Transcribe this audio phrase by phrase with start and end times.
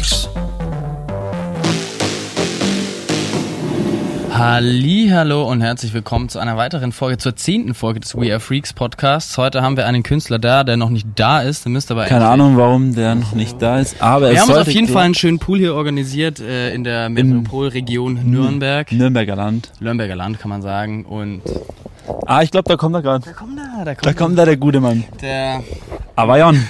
[0.00, 0.28] Freaks.
[4.32, 8.72] Hallo und herzlich willkommen zu einer weiteren Folge, zur zehnten Folge des We Are Freaks
[8.72, 9.36] Podcasts.
[9.36, 11.66] Heute haben wir einen Künstler da, der noch nicht da ist.
[11.66, 14.58] Der müsste aber Keine Ahnung, warum der noch nicht da ist, aber Wir haben uns
[14.58, 18.90] auf jeden Fall einen schönen Pool hier organisiert äh, in der Metropolregion Nürnberg.
[18.92, 19.70] Nürnberger Land.
[19.80, 21.04] Nürnberger Land kann man sagen.
[21.04, 21.42] Und
[22.26, 23.24] Ah, ich glaube, da kommt er gerade.
[23.26, 25.04] da kommt da, da kommt, Da kommt da der gute Mann.
[25.20, 25.62] der.
[26.16, 26.38] Aber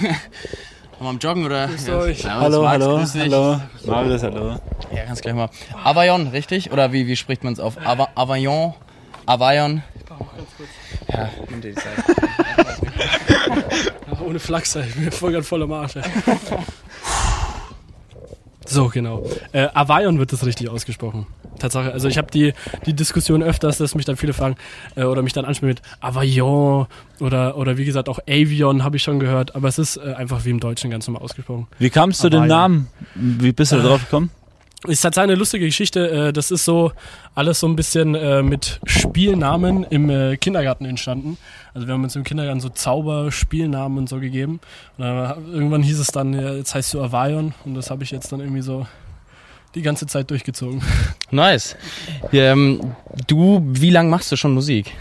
[1.01, 1.67] Wir am Joggen oder?
[1.67, 2.21] Ja, euch.
[2.21, 3.21] Ja, Hallo, Max, hallo, grüß dich.
[3.23, 3.59] hallo.
[3.85, 4.59] Marvelous, hallo.
[4.93, 5.49] Ja, ganz gleich mal.
[5.83, 6.71] Avaion, richtig?
[6.71, 7.75] Oder wie, wie spricht man es auf?
[7.83, 8.75] Ava Avaion?
[9.25, 9.81] Avaion?
[11.11, 12.03] Ja, nimm dir die Zeit.
[14.23, 15.93] Ohne Flachs, ich bin voll ganz voll am Arsch.
[18.65, 19.23] So, genau.
[19.51, 21.25] Äh, Avaion wird das richtig ausgesprochen.
[21.59, 21.91] Tatsache.
[21.91, 22.53] Also ich habe die,
[22.85, 24.55] die Diskussion öfters, dass mich dann viele fragen
[24.95, 26.87] äh, oder mich dann ansprechen mit Avaion
[27.19, 30.45] oder, oder wie gesagt auch Avion habe ich schon gehört, aber es ist äh, einfach
[30.45, 31.67] wie im Deutschen ganz normal ausgesprochen.
[31.79, 32.45] Wie kamst du Aber ja.
[32.45, 32.87] Namen?
[33.15, 34.29] Wie bist du da drauf gekommen?
[34.87, 36.09] Ist tatsächlich eine lustige Geschichte.
[36.09, 36.91] Äh, das ist so
[37.35, 41.37] alles so ein bisschen äh, mit Spielnamen im äh, Kindergarten entstanden.
[41.73, 44.59] Also wir haben uns im Kindergarten so Zauberspielnamen und so gegeben.
[44.97, 48.31] Und dann, irgendwann hieß es dann, jetzt heißt du Avaion und das habe ich jetzt
[48.31, 48.87] dann irgendwie so
[49.75, 50.81] die ganze Zeit durchgezogen.
[51.31, 51.77] Nice.
[52.33, 52.95] Ähm,
[53.27, 54.91] du, wie lange machst du schon Musik?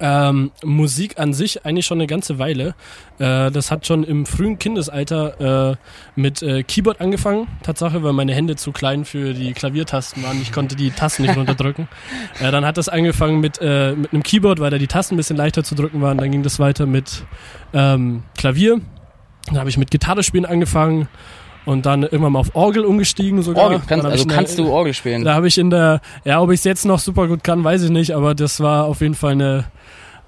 [0.00, 2.74] Ähm, Musik an sich eigentlich schon eine ganze Weile.
[3.18, 5.76] Äh, das hat schon im frühen Kindesalter äh,
[6.16, 7.46] mit äh, Keyboard angefangen.
[7.62, 10.40] Tatsache, weil meine Hände zu klein für die Klaviertasten waren.
[10.42, 11.88] Ich konnte die Tasten nicht runterdrücken.
[12.40, 15.16] Äh, dann hat das angefangen mit, äh, mit einem Keyboard, weil da die Tasten ein
[15.16, 16.18] bisschen leichter zu drücken waren.
[16.18, 17.24] Dann ging das weiter mit
[17.72, 18.80] ähm, Klavier.
[19.46, 21.08] Dann habe ich mit Gitarre spielen angefangen
[21.66, 23.64] und dann irgendwann mal auf Orgel umgestiegen sogar.
[23.64, 25.24] Orgel, kannst, also eine- kannst du Orgel spielen?
[25.24, 27.82] da habe ich in der, ja, ob ich es jetzt noch super gut kann, weiß
[27.84, 29.64] ich nicht, aber das war auf jeden Fall eine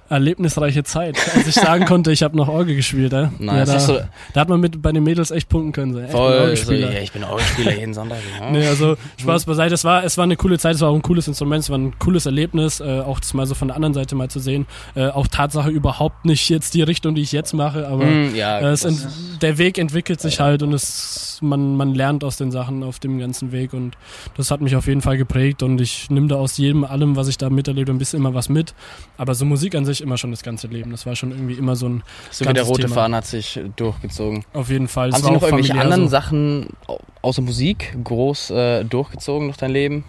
[0.09, 3.13] erlebnisreiche Zeit, als ich sagen konnte, ich habe noch Orgel gespielt.
[3.13, 3.69] Ja, Nice.
[3.69, 5.93] ja, da, du- da hat man mit bei den Mädels echt punkten können.
[5.95, 6.01] So.
[6.01, 6.93] Echt, Voll, so, Orgelspieler.
[6.93, 8.19] ja, ich bin Orgelspieler jeden Sonntag.
[8.41, 8.51] Ja.
[8.57, 9.75] Nee, also Spaß beiseite.
[9.75, 11.79] Es war, es war eine coole Zeit, es war auch ein cooles Instrument, es war
[11.79, 14.67] ein cooles Erlebnis, äh, auch das mal so von der anderen Seite mal zu sehen.
[14.95, 18.61] Äh, auch Tatsache überhaupt nicht jetzt die Richtung, die ich jetzt mache, aber Hm, ja,
[18.61, 19.07] äh, ent,
[19.43, 23.19] der Weg entwickelt sich halt und es, man, man lernt aus den Sachen auf dem
[23.19, 23.97] ganzen Weg und
[24.37, 27.29] das hat mich auf jeden Fall geprägt und ich nehme da aus jedem, allem, was
[27.29, 28.75] ich da miterlebe, ein bisschen immer was mit.
[29.19, 30.91] Aber so Musik an sich immer schon das ganze Leben.
[30.91, 32.95] Das war schon irgendwie immer so ein, so wie der rote Thema.
[32.95, 34.45] Faden hat sich durchgezogen.
[34.53, 35.13] auf jeden Fall.
[35.13, 36.09] Haben Sie noch irgendwelche anderen so.
[36.09, 40.05] Sachen au- außer Musik groß äh, durchgezogen durch dein Leben?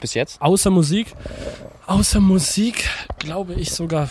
[0.00, 0.40] Bis jetzt?
[0.40, 1.14] Außer Musik,
[1.86, 4.08] außer Musik glaube ich sogar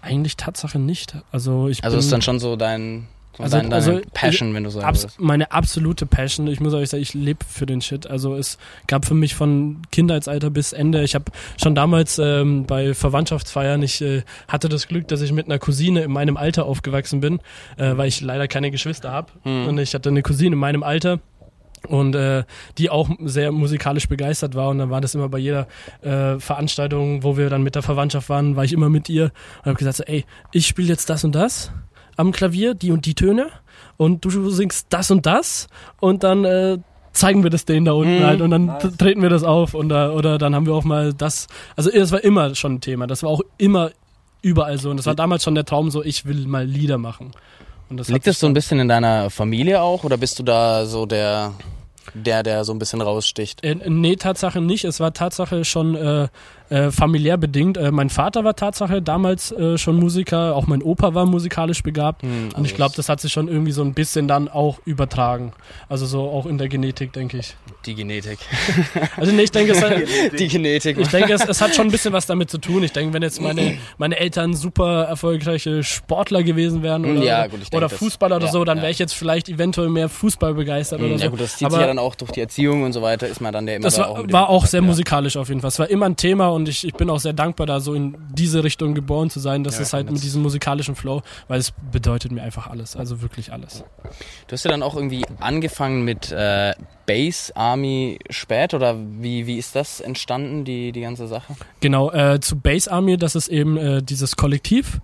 [0.00, 1.14] eigentlich Tatsache nicht.
[1.30, 3.06] Also ich Also ist dann schon so dein,
[3.42, 5.20] Also- dein, deine also, Passion, wenn du sagen Abs würdest.
[5.20, 6.46] meine absolute Passion.
[6.46, 8.06] Ich muss euch sagen, ich lebe für den Shit.
[8.06, 11.02] Also es gab für mich von Kindheitsalter bis Ende.
[11.02, 11.24] Ich habe
[11.60, 16.02] schon damals ähm, bei Verwandtschaftsfeiern, ich äh, hatte das Glück, dass ich mit einer Cousine
[16.02, 17.40] in meinem Alter aufgewachsen bin,
[17.76, 19.32] äh, weil ich leider keine Geschwister habe.
[19.44, 19.68] Mhm.
[19.68, 21.20] Und ich hatte eine Cousine in meinem Alter.
[21.88, 22.44] Und äh,
[22.78, 24.68] die auch sehr musikalisch begeistert war.
[24.68, 25.66] Und dann war das immer bei jeder
[26.02, 29.66] äh, Veranstaltung, wo wir dann mit der Verwandtschaft waren, war ich immer mit ihr und
[29.66, 31.72] habe gesagt, so, ey, ich spiele jetzt das und das
[32.16, 33.48] am Klavier, die und die Töne.
[33.96, 35.68] Und du singst das und das.
[36.00, 36.78] Und dann äh,
[37.12, 38.24] zeigen wir das denen da unten Mhm.
[38.24, 38.40] halt.
[38.40, 39.74] Und dann t- treten wir das auf.
[39.74, 41.46] Und da, oder dann haben wir auch mal das,
[41.76, 43.90] also das war immer schon ein Thema, das war auch immer
[44.40, 44.90] überall so.
[44.90, 47.32] Und das war damals schon der Traum so, ich will mal Lieder machen.
[47.90, 50.02] Und das Liegt das so ein bisschen in deiner Familie auch?
[50.04, 51.52] Oder bist du da so der,
[52.14, 53.62] der, der so ein bisschen raussticht?
[53.62, 54.84] Äh, nee, Tatsache nicht.
[54.84, 56.28] Es war Tatsache schon äh,
[56.72, 57.76] äh, familiär bedingt.
[57.76, 62.22] Äh, mein Vater war Tatsache damals äh, schon Musiker, auch mein Opa war musikalisch begabt.
[62.22, 65.52] Hm, Und ich glaube, das hat sich schon irgendwie so ein bisschen dann auch übertragen.
[65.88, 67.54] Also so auch in der Genetik, denke ich.
[67.86, 68.38] Die Genetik.
[69.16, 69.92] Also nee, ich denke, es hat,
[70.38, 70.96] Die Genetik.
[70.98, 72.82] ich denke, es, es hat schon ein bisschen was damit zu tun.
[72.82, 77.60] Ich denke, wenn jetzt meine, meine Eltern super erfolgreiche Sportler gewesen wären oder, Ja, gut,
[77.62, 78.82] ich denke, oder das- Fußballer oder so, dann ja.
[78.84, 81.14] wäre ich jetzt vielleicht eventuell mehr Fußball begeistert oder so.
[81.14, 83.02] Hm, ja gut, das zieht Aber sich ja dann auch durch die Erziehung und so
[83.02, 84.86] weiter, ist man dann der immer das da war, auch war auch sehr ja.
[84.86, 85.68] musikalisch auf jeden Fall.
[85.68, 88.16] Es war immer ein Thema und ich, ich bin auch sehr dankbar, da so in
[88.34, 89.64] diese Richtung geboren zu sein.
[89.64, 92.96] Das Ja, ist halt mit diesem musikalischen Flow, weil es bedeutet mir einfach alles.
[92.96, 93.84] Also wirklich alles.
[94.46, 96.74] Du hast ja dann auch irgendwie angefangen mit äh,
[97.06, 101.54] Bass Army spät oder wie, wie ist das entstanden, die, die ganze Sache?
[101.80, 105.00] Genau, äh, zu Base Army, das ist eben äh, dieses Kollektiv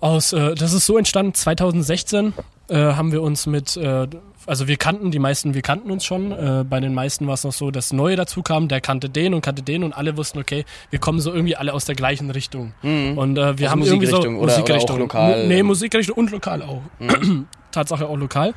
[0.00, 2.32] aus, äh, das ist so entstanden, 2016
[2.68, 4.06] äh, haben wir uns mit, äh,
[4.46, 7.44] also wir kannten, die meisten, wir kannten uns schon, äh, bei den meisten war es
[7.44, 10.38] noch so, dass Neue dazu kam, der kannte den und kannte den und alle wussten,
[10.38, 12.72] okay, wir kommen so irgendwie alle aus der gleichen Richtung.
[12.82, 15.42] Und äh, wir Also haben irgendwie so Musikrichtung oder- oder auch lokal?
[15.42, 16.82] Mu- Nee, Musikrichtung und lokal auch.
[17.72, 18.54] Tatsache auch lokal.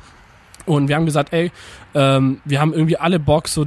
[0.64, 1.50] Und wir haben gesagt, ey,
[1.94, 3.66] ähm, wir haben irgendwie alle Bock, so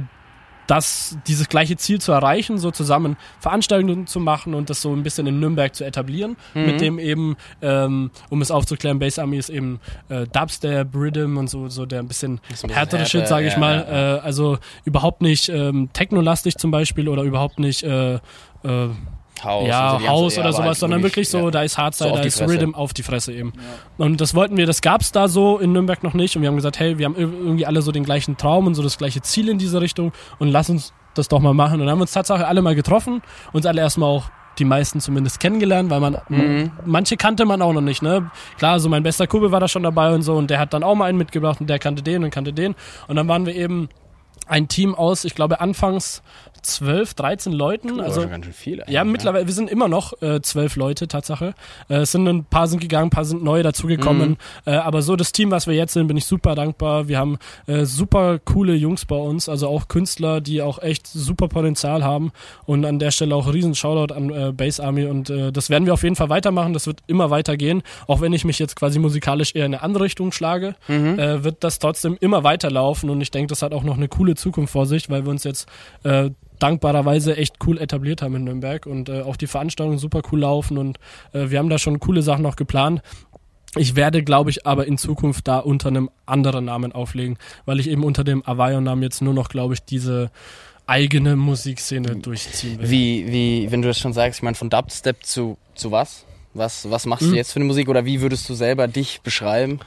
[0.66, 5.02] das, dieses gleiche Ziel zu erreichen, so zusammen Veranstaltungen zu machen und das so ein
[5.02, 6.66] bisschen in Nürnberg zu etablieren, Mhm.
[6.66, 11.48] mit dem eben, ähm, um es aufzuklären, Bass Army ist eben äh, Dubstep, Rhythm und
[11.48, 13.86] so, so der ein bisschen ein bisschen härtere härter, Shit, sage ich ja, mal.
[13.88, 14.16] ja.
[14.16, 18.18] Äh, also überhaupt nicht ähm, technolastig zum Beispiel oder überhaupt nicht äh, äh,
[19.44, 21.50] Haus, ja, und so, die Haus ganze- oder sowas, halt sondern wirklich so, ja.
[21.50, 22.52] da ist Hardstyle, So da ist Fresse.
[22.54, 23.52] Rhythm auf die Fresse eben.
[23.98, 26.56] Und das wollten wir, das gab's da so in Nürnberg noch nicht und wir haben
[26.56, 29.20] gesagt, hey, wir haben ir- irgendwie alle so den gleichen Traum und so das gleiche
[29.22, 31.74] Ziel in diese Richtung und lass uns das doch mal machen.
[31.74, 33.22] Und dann haben wir uns tatsächlich alle mal getroffen,
[33.52, 34.24] uns alle erstmal auch
[34.58, 36.70] die meisten zumindest kennengelernt, weil man Mhm.
[36.86, 38.30] manche kannte man auch noch nicht, ne?
[38.56, 40.82] Klar, so mein bester Kumpel war da schon dabei und so und der hat dann
[40.82, 42.74] auch mal einen mitgebracht und der kannte den und kannte den
[43.06, 43.90] und dann waren wir eben
[44.46, 46.22] ein Team aus, ich glaube anfangs
[46.62, 48.82] 12, 13 Leuten, Also also ganz schön viel.
[48.88, 51.54] ja, mittlerweile, wir sind immer noch äh, zwölf Leute, Tatsache.
[51.88, 54.30] Äh, es sind ein paar sind gegangen, ein paar sind neu dazugekommen.
[54.30, 54.36] Mhm.
[54.64, 57.06] Äh, aber so das Team, was wir jetzt sind, bin ich super dankbar.
[57.06, 57.38] Wir haben
[57.68, 62.32] äh, super coole Jungs bei uns, also auch Künstler, die auch echt super Potenzial haben.
[62.64, 65.04] Und an der Stelle auch riesen Shoutout an äh, Base Army.
[65.06, 66.72] Und äh, das werden wir auf jeden Fall weitermachen.
[66.72, 67.82] Das wird immer weitergehen.
[68.08, 71.18] Auch wenn ich mich jetzt quasi musikalisch eher in eine andere Richtung schlage, Mhm.
[71.18, 73.08] äh, wird das trotzdem immer weiterlaufen.
[73.08, 75.44] Und ich denke, das hat auch noch eine coole Zukunft vor sich, weil wir uns
[75.44, 75.68] jetzt
[76.04, 80.40] äh, dankbarerweise echt cool etabliert haben in Nürnberg und äh, auch die Veranstaltungen super cool
[80.40, 80.98] laufen und
[81.32, 83.02] äh, wir haben da schon coole Sachen noch geplant.
[83.78, 87.36] Ich werde, glaube ich, aber in Zukunft da unter einem anderen Namen auflegen,
[87.66, 90.30] weil ich eben unter dem Avayon-Namen jetzt nur noch, glaube ich, diese
[90.86, 92.88] eigene Musikszene durchziehen will.
[92.88, 96.24] Wie, wie, wenn du das schon sagst, ich meine, von Dubstep zu, zu was?
[96.54, 97.30] Was, was machst Mhm.
[97.32, 99.80] du jetzt für eine Musik oder wie würdest du selber dich beschreiben?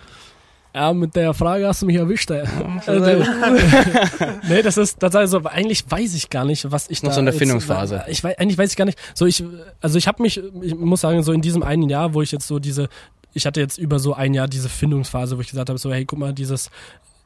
[0.73, 2.43] Ja, mit der Frage hast du mich erwischt, ey.
[2.85, 3.03] Also,
[4.47, 7.19] nee, das ist das also eigentlich weiß ich gar nicht, was ich Noch da so
[7.21, 8.03] in der jetzt- Findungsphase.
[8.07, 8.99] Ich weiß eigentlich weiß ich gar nicht.
[9.15, 9.43] So ich
[9.81, 12.47] also ich habe mich ich muss sagen so in diesem einen Jahr, wo ich jetzt
[12.47, 12.87] so diese
[13.33, 16.05] ich hatte jetzt über so ein Jahr diese Findungsphase, wo ich gesagt habe so hey,
[16.05, 16.69] guck mal, dieses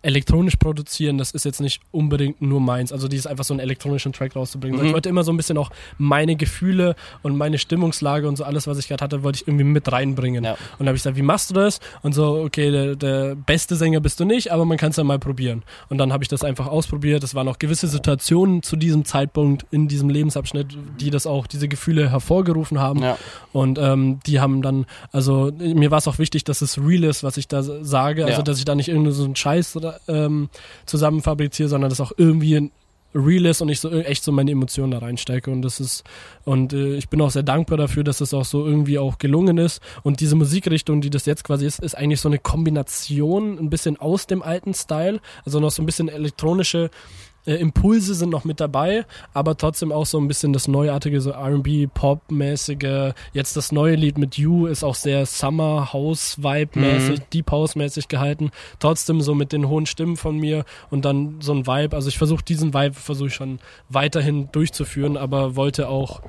[0.04, 2.92] elektronisch produzieren, das ist jetzt nicht unbedingt nur meins.
[2.92, 4.80] Also dieses einfach so einen elektronischen Track rauszubringen.
[4.80, 4.88] Mhm.
[4.88, 8.68] Ich wollte immer so ein bisschen auch meine Gefühle und meine Stimmungslage und so alles,
[8.68, 10.44] was ich gerade hatte, wollte ich irgendwie mit reinbringen.
[10.44, 10.52] Ja.
[10.52, 11.80] Und dann habe ich gesagt, wie machst du das?
[12.02, 15.04] Und so, okay, der, der beste Sänger bist du nicht, aber man kann es ja
[15.04, 15.64] mal probieren.
[15.90, 17.24] Und dann habe ich das einfach ausprobiert.
[17.24, 20.68] Es waren auch gewisse Situationen zu diesem Zeitpunkt in diesem Lebensabschnitt,
[21.00, 23.02] die das auch, diese Gefühle hervorgerufen haben.
[23.02, 23.18] Ja.
[23.54, 27.24] Und ähm, die haben dann, also mir war es auch wichtig, dass es real ist,
[27.24, 28.26] was ich da sage.
[28.26, 28.44] Also Ja.
[28.44, 29.78] dass ich da nicht irgendwie so einen Scheiß
[30.08, 30.50] oder, ähm,
[30.86, 32.72] zusammen fabriziere, sondern dass auch irgendwie ein
[33.16, 35.52] real ist und ich so äh, echt so meine Emotionen da reinstecke.
[35.52, 36.04] Und das ist
[36.46, 39.58] und äh, ich bin auch sehr dankbar dafür, dass das auch so irgendwie auch gelungen
[39.58, 39.82] ist.
[40.04, 43.98] Und diese Musikrichtung, die das jetzt quasi ist, ist eigentlich so eine Kombination ein bisschen
[43.98, 46.90] aus dem alten Style, also noch so ein bisschen elektronische
[47.46, 51.32] äh, Impulse sind noch mit dabei, aber trotzdem auch so ein bisschen das neuartige, so
[51.32, 53.14] R&B, Pop-mäßige.
[53.34, 57.24] Jetzt das neue Lied mit You ist auch sehr Summer House Vibe mäßig, Mhm.
[57.34, 58.52] Deep House mäßig gehalten.
[58.80, 61.96] Trotzdem so mit den hohen Stimmen von mir und dann so ein Vibe.
[61.96, 66.22] Also ich versuche diesen Vibe versuche ich schon weiterhin durchzuführen, aber wollte auch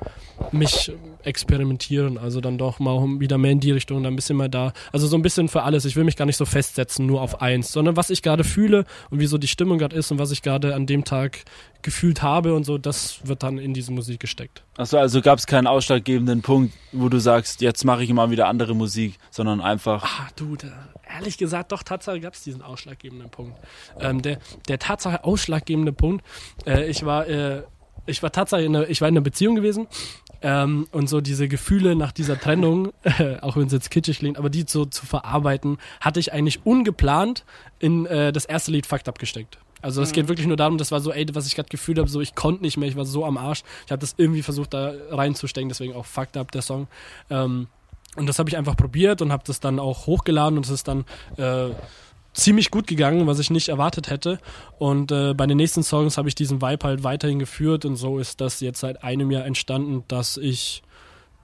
[0.51, 0.91] mich
[1.23, 4.73] experimentieren, also dann doch mal wieder mehr in die Richtung, dann ein bisschen mal da.
[4.91, 5.85] Also so ein bisschen für alles.
[5.85, 8.83] Ich will mich gar nicht so festsetzen, nur auf eins, sondern was ich gerade fühle
[9.09, 11.45] und wie so die Stimmung gerade ist und was ich gerade an dem Tag
[11.85, 14.63] gefühlt habe und so, das wird dann in diese Musik gesteckt.
[14.75, 18.47] Achso, also gab es keinen ausschlaggebenden Punkt, wo du sagst, jetzt mache ich mal wieder
[18.47, 20.03] andere Musik, sondern einfach.
[20.03, 20.67] Ah, du, da,
[21.15, 23.55] ehrlich gesagt, doch, Tatsache gab es diesen ausschlaggebenden Punkt.
[23.99, 26.25] Ähm, der, der Tatsache ausschlaggebende Punkt,
[26.65, 27.61] äh, ich war, äh,
[28.07, 29.87] ich war tatsächlich in einer, ich war in einer Beziehung gewesen
[30.41, 34.39] ähm, und so diese Gefühle nach dieser Trennung, äh, auch wenn es jetzt kitschig klingt,
[34.39, 37.45] aber die so zu verarbeiten, hatte ich eigentlich ungeplant
[37.77, 39.59] in äh, das erste Lied Fucked Up gesteckt.
[39.85, 42.09] Also es geht wirklich nur darum, das war so, ey, was ich gerade gefühlt habe,
[42.09, 43.61] so ich konnte nicht mehr, ich war so am Arsch.
[43.85, 46.87] Ich habe das irgendwie versucht da reinzustecken, deswegen auch Fucked Up der Song.
[47.29, 47.67] Ähm,
[48.15, 50.87] und das habe ich einfach probiert und habe das dann auch hochgeladen und es ist
[50.87, 51.05] dann
[51.37, 51.69] äh,
[52.33, 54.39] ziemlich gut gegangen, was ich nicht erwartet hätte.
[54.79, 58.17] Und äh, bei den nächsten Songs habe ich diesen Vibe halt weiterhin geführt und so
[58.17, 60.81] ist das jetzt seit einem Jahr entstanden, dass ich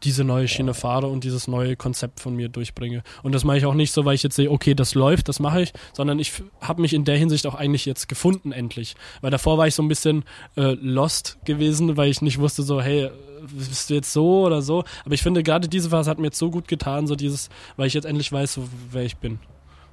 [0.03, 3.03] diese neue Schiene fahre und dieses neue Konzept von mir durchbringe.
[3.23, 5.39] Und das mache ich auch nicht so, weil ich jetzt sehe, okay, das läuft, das
[5.39, 8.95] mache ich, sondern ich habe mich in der Hinsicht auch eigentlich jetzt gefunden endlich.
[9.21, 10.23] Weil davor war ich so ein bisschen
[10.57, 13.09] äh, lost gewesen, weil ich nicht wusste so, hey,
[13.51, 14.83] bist du jetzt so oder so.
[15.05, 17.87] Aber ich finde, gerade diese Phase hat mir jetzt so gut getan, so dieses, weil
[17.87, 19.39] ich jetzt endlich weiß, so, wer ich bin.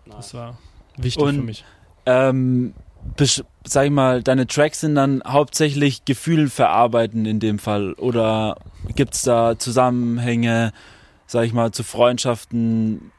[0.06, 0.58] Das war
[0.96, 1.64] wichtig Und- für mich.
[2.06, 2.72] Ähm,
[3.64, 7.92] sag ich mal, deine Tracks sind dann hauptsächlich Gefühl verarbeiten in dem Fall?
[7.94, 8.56] Oder
[8.94, 10.72] gibt's da Zusammenhänge,
[11.26, 13.12] sag ich mal, zu Freundschaften,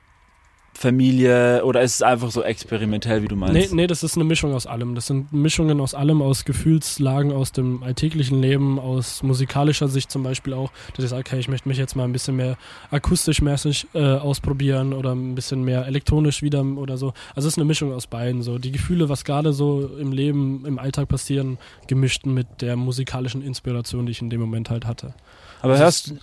[0.80, 3.54] Familie oder ist es einfach so experimentell, wie du meinst?
[3.54, 4.96] Nee, nee, das ist eine Mischung aus allem.
[4.96, 10.24] Das sind Mischungen aus allem, aus Gefühlslagen, aus dem alltäglichen Leben, aus musikalischer Sicht zum
[10.24, 12.58] Beispiel auch, dass ich sage, okay, ich möchte mich jetzt mal ein bisschen mehr
[12.92, 17.14] akustisch mäßig äh, ausprobieren oder ein bisschen mehr elektronisch wieder oder so.
[17.36, 18.42] Also es ist eine Mischung aus beiden.
[18.42, 21.58] So die Gefühle, was gerade so im Leben, im Alltag passieren,
[21.88, 25.14] gemischt mit der musikalischen Inspiration, die ich in dem Moment halt hatte.
[25.62, 26.14] Aber Das hörst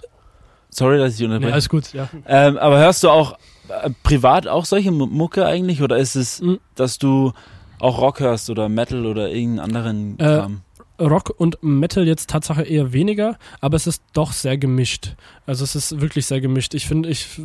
[0.70, 1.52] sorry, dass ich Nee, unterbreche.
[1.52, 2.08] alles gut, ja.
[2.26, 3.36] ähm, aber hörst du auch
[4.02, 6.58] privat auch solche Mu- Mucke eigentlich oder ist es, Mhm.
[6.74, 7.32] dass du
[7.78, 10.60] auch Rock hörst oder Metal oder irgendeinen anderen Äh, Kram?
[10.98, 15.14] Rock und Metal jetzt Tatsache eher weniger, aber es ist doch sehr gemischt.
[15.44, 16.72] Also es ist wirklich sehr gemischt.
[16.72, 17.38] Ich finde, ich,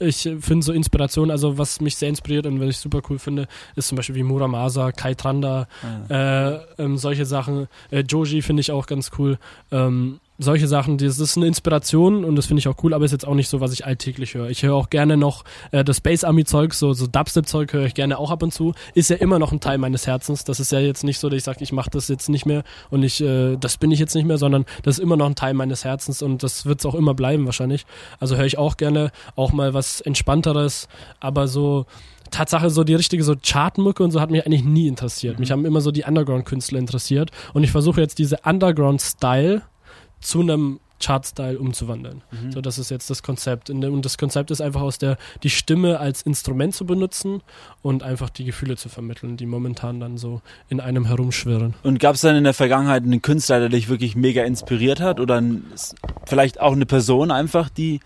[0.00, 3.48] ich finde so Inspiration, also was mich sehr inspiriert und was ich super cool finde,
[3.74, 5.66] ist zum Beispiel wie Muramasa, Kai Tranda,
[6.10, 6.14] Ah.
[6.48, 7.68] äh, ähm, solche Sachen.
[7.90, 9.38] Äh, Joji finde ich auch ganz cool.
[9.72, 13.12] Ähm, solche Sachen, das ist eine Inspiration und das finde ich auch cool, aber ist
[13.12, 14.48] jetzt auch nicht so, was ich alltäglich höre.
[14.48, 17.84] Ich höre auch gerne noch äh, das Space Army Zeug, so, so Dubstep Zeug höre
[17.84, 18.72] ich gerne auch ab und zu.
[18.94, 20.44] Ist ja immer noch ein Teil meines Herzens.
[20.44, 22.64] Das ist ja jetzt nicht so, dass ich sage, ich mache das jetzt nicht mehr
[22.88, 25.34] und ich, äh, das bin ich jetzt nicht mehr, sondern das ist immer noch ein
[25.34, 27.84] Teil meines Herzens und das wird es auch immer bleiben wahrscheinlich.
[28.18, 30.88] Also höre ich auch gerne auch mal was entspannteres,
[31.20, 31.84] aber so
[32.30, 35.38] Tatsache, so die richtige so Chartmucke und so hat mich eigentlich nie interessiert.
[35.38, 39.62] Mich haben immer so die Underground-Künstler interessiert und ich versuche jetzt diese Underground-Style
[40.20, 42.22] zu einem Chart-Style umzuwandeln.
[42.30, 42.52] Mhm.
[42.52, 43.70] So, das ist jetzt das Konzept.
[43.70, 47.42] Und das Konzept ist einfach aus der, die Stimme als Instrument zu benutzen
[47.82, 51.74] und einfach die Gefühle zu vermitteln, die momentan dann so in einem herumschwirren.
[51.82, 55.20] Und gab es dann in der Vergangenheit einen Künstler, der dich wirklich mega inspiriert hat
[55.20, 55.64] oder ein,
[56.26, 58.00] vielleicht auch eine Person einfach, die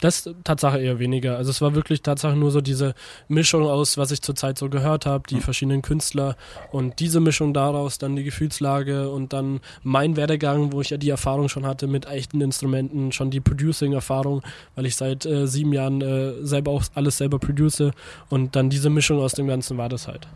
[0.00, 1.36] Das Tatsache eher weniger.
[1.36, 2.94] Also es war wirklich Tatsache nur so diese
[3.28, 6.36] Mischung aus, was ich zurzeit so gehört habe, die verschiedenen Künstler
[6.72, 11.10] und diese Mischung daraus, dann die Gefühlslage und dann mein Werdegang, wo ich ja die
[11.10, 14.42] Erfahrung schon hatte mit echten Instrumenten, schon die Producing-Erfahrung,
[14.74, 17.92] weil ich seit äh, sieben Jahren äh, selber auch alles selber produce
[18.28, 20.26] und dann diese Mischung aus dem Ganzen war das halt.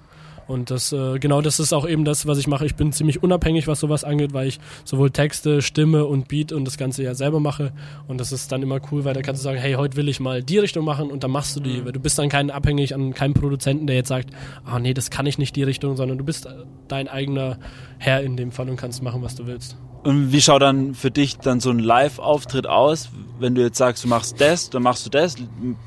[0.51, 2.67] Und das, äh, genau das ist auch eben das, was ich mache.
[2.67, 6.65] Ich bin ziemlich unabhängig, was sowas angeht, weil ich sowohl Texte, Stimme und Beat und
[6.65, 7.73] das Ganze ja selber mache.
[8.09, 10.19] Und das ist dann immer cool, weil da kannst du sagen, hey, heute will ich
[10.19, 11.85] mal die Richtung machen und dann machst du die.
[11.85, 14.31] Weil du bist dann kein abhängig an keinem Produzenten, der jetzt sagt,
[14.65, 16.49] ah nee, das kann ich nicht die Richtung, sondern du bist
[16.89, 17.61] dein eigener
[17.99, 19.77] Herr in dem Fall und kannst machen, was du willst.
[20.03, 24.03] Und wie schaut dann für dich dann so ein Live-Auftritt aus, wenn du jetzt sagst,
[24.03, 25.37] du machst das, dann machst du das,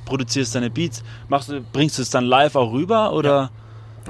[0.06, 3.52] produzierst deine Beats, machst du, bringst du es dann live auch rüber oder?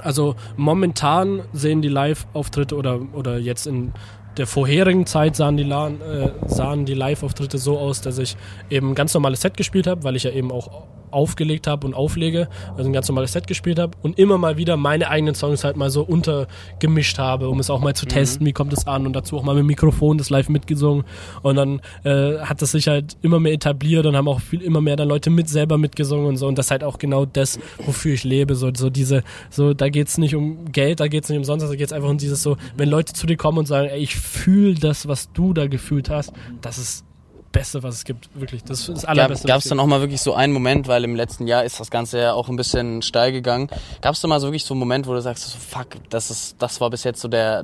[0.02, 3.94] Also momentan sehen die Live-Auftritte oder, oder jetzt in
[4.38, 8.36] der vorherigen Zeit sahen die, äh, die Live-Auftritte so aus, dass ich
[8.70, 11.94] eben ein ganz normales Set gespielt habe, weil ich ja eben auch aufgelegt habe und
[11.94, 15.64] auflege, also ein ganz normales Set gespielt habe und immer mal wieder meine eigenen Songs
[15.64, 19.06] halt mal so untergemischt habe, um es auch mal zu testen, wie kommt es an
[19.06, 21.06] und dazu auch mal mit Mikrofon das live mitgesungen.
[21.42, 24.82] Und dann äh, hat das sich halt immer mehr etabliert und haben auch viel immer
[24.82, 26.48] mehr dann Leute mit selber mitgesungen und so.
[26.48, 29.90] Und das ist halt auch genau das, wofür ich lebe, so, so diese, so da
[29.90, 32.58] geht's nicht um Geld, da geht's nicht um sonst, da geht's einfach um dieses so,
[32.76, 36.10] wenn Leute zu dir kommen und sagen, ey, ich fühle das, was du da gefühlt
[36.10, 37.06] hast, das ist
[37.54, 38.66] Beste, was es gibt, wirklich.
[38.66, 39.48] Das ist das Allerbeste.
[39.48, 41.90] Gab es dann auch mal wirklich so einen Moment, weil im letzten Jahr ist das
[41.90, 43.70] Ganze ja auch ein bisschen steil gegangen.
[44.02, 46.30] Gab es da mal so wirklich so einen Moment, wo du sagst, so, fuck, das
[46.30, 47.64] ist, das war bis jetzt so der,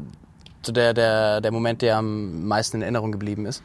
[0.62, 3.62] so der, der, der Moment, der am meisten in Erinnerung geblieben ist?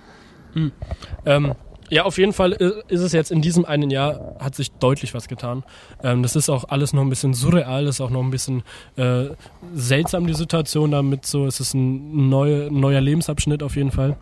[1.26, 1.54] Ähm,
[1.90, 5.28] ja, auf jeden Fall ist es jetzt in diesem einen Jahr, hat sich deutlich was
[5.28, 5.64] getan.
[6.02, 8.62] Ähm, das ist auch alles noch ein bisschen surreal, das ist auch noch ein bisschen
[8.96, 9.26] äh,
[9.74, 11.46] seltsam, die Situation damit so.
[11.46, 14.16] Es ist ein neue, neuer Lebensabschnitt auf jeden Fall.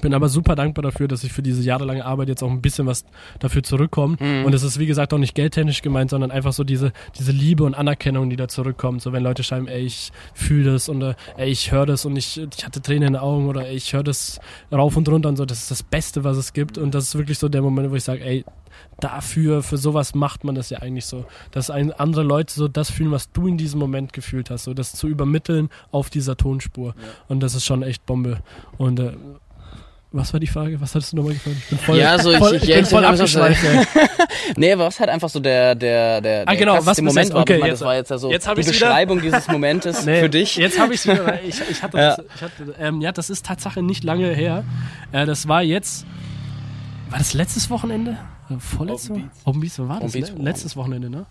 [0.00, 2.86] Bin aber super dankbar dafür, dass ich für diese jahrelange Arbeit jetzt auch ein bisschen
[2.86, 3.04] was
[3.38, 4.16] dafür zurückkomme.
[4.44, 7.64] Und es ist, wie gesagt, auch nicht geldtechnisch gemeint, sondern einfach so diese, diese Liebe
[7.64, 9.02] und Anerkennung, die da zurückkommt.
[9.02, 12.16] So wenn Leute schreiben, ey, ich fühle das und äh, ey, ich höre das und
[12.16, 14.40] ich, ich hatte Tränen in den Augen oder ey, ich höre das
[14.72, 15.44] rauf und runter und so.
[15.44, 16.76] Das ist das Beste, was es gibt.
[16.78, 18.44] Und das ist wirklich so der Moment, wo ich sage, ey,
[19.00, 21.24] dafür, für sowas macht man das ja eigentlich so.
[21.50, 24.64] Dass ein, andere Leute so das fühlen, was du in diesem Moment gefühlt hast.
[24.64, 26.94] So das zu übermitteln auf dieser Tonspur.
[27.28, 28.38] Und das ist schon echt Bombe.
[28.76, 29.12] Und äh,
[30.14, 30.80] was war die Frage?
[30.80, 31.56] Was hattest du nochmal gefragt?
[31.60, 33.62] Ich bin voll, Ja, so ich- voll, ich- ich ja, bin ich voll abgeschweift.
[34.56, 37.40] Nee, aber was halt einfach so der, der, der, Ah, genau, was Moment war.
[37.42, 38.86] okay, Ich meine, jetzt- das war jetzt ja so jetzt die ich's wieder.
[38.86, 40.56] Beschreibung dieses Momentes Nee, für dich.
[40.56, 41.26] Jetzt habe ich es wieder.
[41.26, 42.16] weil Ich, ich hatte Ja.
[42.16, 42.24] das.
[42.36, 44.64] Ich hatte, ähm, ja, das ist Tatsache nicht lange her.
[45.12, 46.04] Äh, das war jetzt.
[47.10, 48.16] War das letztes Wochenende?
[48.50, 49.78] Äh, Vorletztes Open Open Beats.
[49.80, 50.12] Open war das?
[50.12, 50.44] Beats, Ne?
[50.44, 51.26] Letztes Wochenende, ne?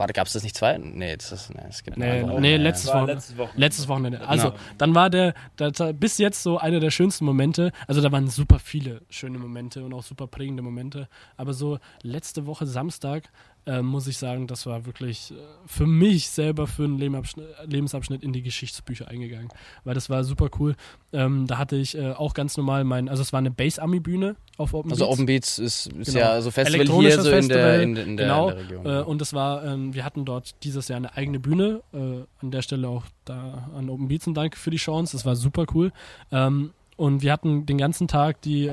[0.00, 0.78] Warte, gab es das nicht zwei?
[0.78, 2.56] Nee, das ist, nee, es gibt Nee, nee, Ja.
[2.56, 3.12] letztes Wochenende.
[3.12, 3.60] letztes Wochenende.
[3.60, 4.26] Letztes Wochenende.
[4.26, 4.54] Also, Ja.
[4.78, 7.70] dann war der, der bis jetzt so einer der schönsten Momente.
[7.86, 11.06] Also, da waren super viele schöne Momente und auch super prägende Momente.
[11.36, 13.24] Aber so letzte Woche Samstag
[13.66, 15.34] äh, muss ich sagen, das war wirklich äh,
[15.66, 19.48] für mich selber für einen Lebensabschnitt, in die Geschichtsbücher eingegangen.
[19.84, 20.76] Weil das war super cool.
[21.12, 24.74] Ähm, da hatte ich äh, auch ganz normal mein, also es war eine Bass-Army-Bühne auf
[24.74, 25.12] Open Also Beats.
[25.14, 26.18] Open Beats ist, ist Genau.
[26.18, 28.48] ja so Festival hier so in der, in, in der, genau.
[28.50, 28.86] in der Region.
[28.86, 31.82] Äh, und es war, ähm, wir hatten dort dieses Jahr eine eigene Bühne.
[31.92, 35.16] Äh, an der Stelle auch da an Open Beats und danke für die Chance.
[35.16, 35.92] Das war super cool.
[36.32, 38.70] Ähm, und wir hatten den ganzen Tag die.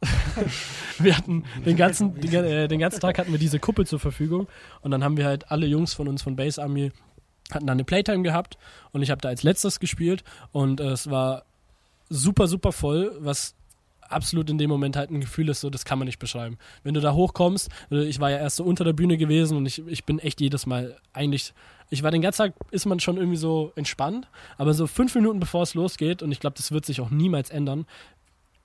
[0.98, 4.48] Wir hatten den ganzen, den, äh, den ganzen Tag hatten wir diese Kuppel zur Verfügung
[4.80, 6.92] und dann haben wir halt alle Jungs von uns von Base Army
[7.50, 8.58] hatten dann eine Playtime gehabt
[8.92, 11.44] und ich habe da als letztes gespielt und äh, es war
[12.08, 13.54] super super voll, was
[14.08, 16.58] absolut in dem Moment halt ein Gefühl ist, so das kann man nicht beschreiben.
[16.82, 19.66] Wenn du da hochkommst, äh, ich war ja erst so unter der Bühne gewesen und
[19.66, 21.54] ich, ich bin echt jedes Mal eigentlich,
[21.90, 25.40] ich war den ganzen Tag, ist man schon irgendwie so entspannt, aber so fünf Minuten
[25.40, 27.86] bevor es losgeht und ich glaube, das wird sich auch niemals ändern,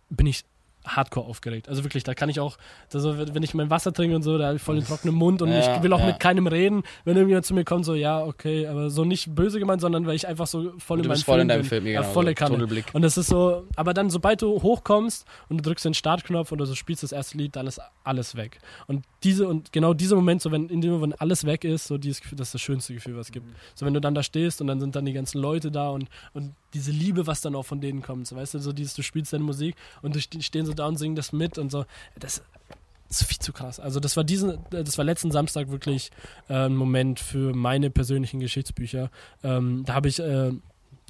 [0.09, 0.45] bin ich
[0.85, 1.69] hardcore aufgeregt.
[1.69, 2.57] Also wirklich, da kann ich auch,
[2.93, 5.41] also wenn ich mein Wasser trinke und so, da habe ich voll den trockenen Mund
[5.41, 6.07] und Ja, ich will auch ja.
[6.07, 9.59] mit keinem reden, wenn irgendjemand zu mir kommt, so ja, okay, aber so nicht böse
[9.59, 11.69] gemeint, sondern weil ich einfach so voll in du meinem voll in deinem bin.
[11.69, 12.51] Film, ja, genau, volle Kanne.
[12.51, 12.85] Tunnelblick.
[12.93, 16.65] Und das ist so, aber dann, sobald du hochkommst und du drückst den Startknopf oder
[16.65, 18.59] so spielst das erste Lied, dann ist alles weg.
[18.87, 21.97] Und diese und genau dieser Moment, so wenn in dem Moment alles weg ist, so
[21.97, 23.47] dieses Gefühl, das ist das schönste Gefühl, was es gibt.
[23.75, 26.09] So wenn du dann da stehst und dann sind dann die ganzen Leute da und,
[26.33, 29.03] und diese Liebe, was dann auch von denen kommt, so weißt du, so dieses, du
[29.03, 31.85] spielst deine Musik und die stehen so da und singen das mit und so,
[32.19, 32.43] das
[33.09, 33.79] ist viel zu krass.
[33.79, 36.09] Also das war diesen, das war letzten Samstag wirklich
[36.49, 39.11] äh, ein Moment für meine persönlichen Geschichtsbücher.
[39.43, 40.51] Ähm, da habe ich äh,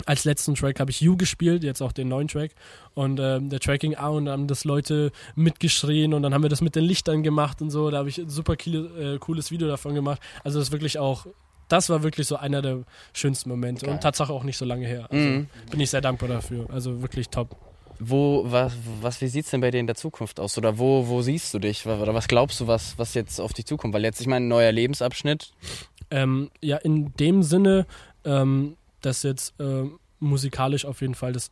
[0.07, 2.51] als letzten Track habe ich You gespielt, jetzt auch den neuen Track.
[2.95, 6.41] Und ähm, der Track ging out und dann haben das Leute mitgeschrien und dann haben
[6.41, 7.89] wir das mit den Lichtern gemacht und so.
[7.91, 10.19] Da habe ich ein super coole, äh, cooles Video davon gemacht.
[10.43, 11.27] Also das ist wirklich auch,
[11.69, 12.79] das war wirklich so einer der
[13.13, 13.95] schönsten Momente Geil.
[13.95, 15.07] und Tatsache auch nicht so lange her.
[15.11, 15.47] Also Mhm.
[15.69, 16.67] bin ich sehr dankbar dafür.
[16.71, 17.55] Also wirklich top.
[17.99, 20.57] Wo, was, was, wie sieht's denn bei dir in der Zukunft aus?
[20.57, 21.85] Oder wo, wo siehst du dich?
[21.85, 23.93] Oder was glaubst du, was, was jetzt auf dich zukommt?
[23.93, 25.53] Weil jetzt, ich meine, ein neuer Lebensabschnitt.
[26.11, 27.85] Ähm, ja, in dem Sinne,
[28.25, 31.51] ähm, dass jetzt ähm, musikalisch auf jeden Fall das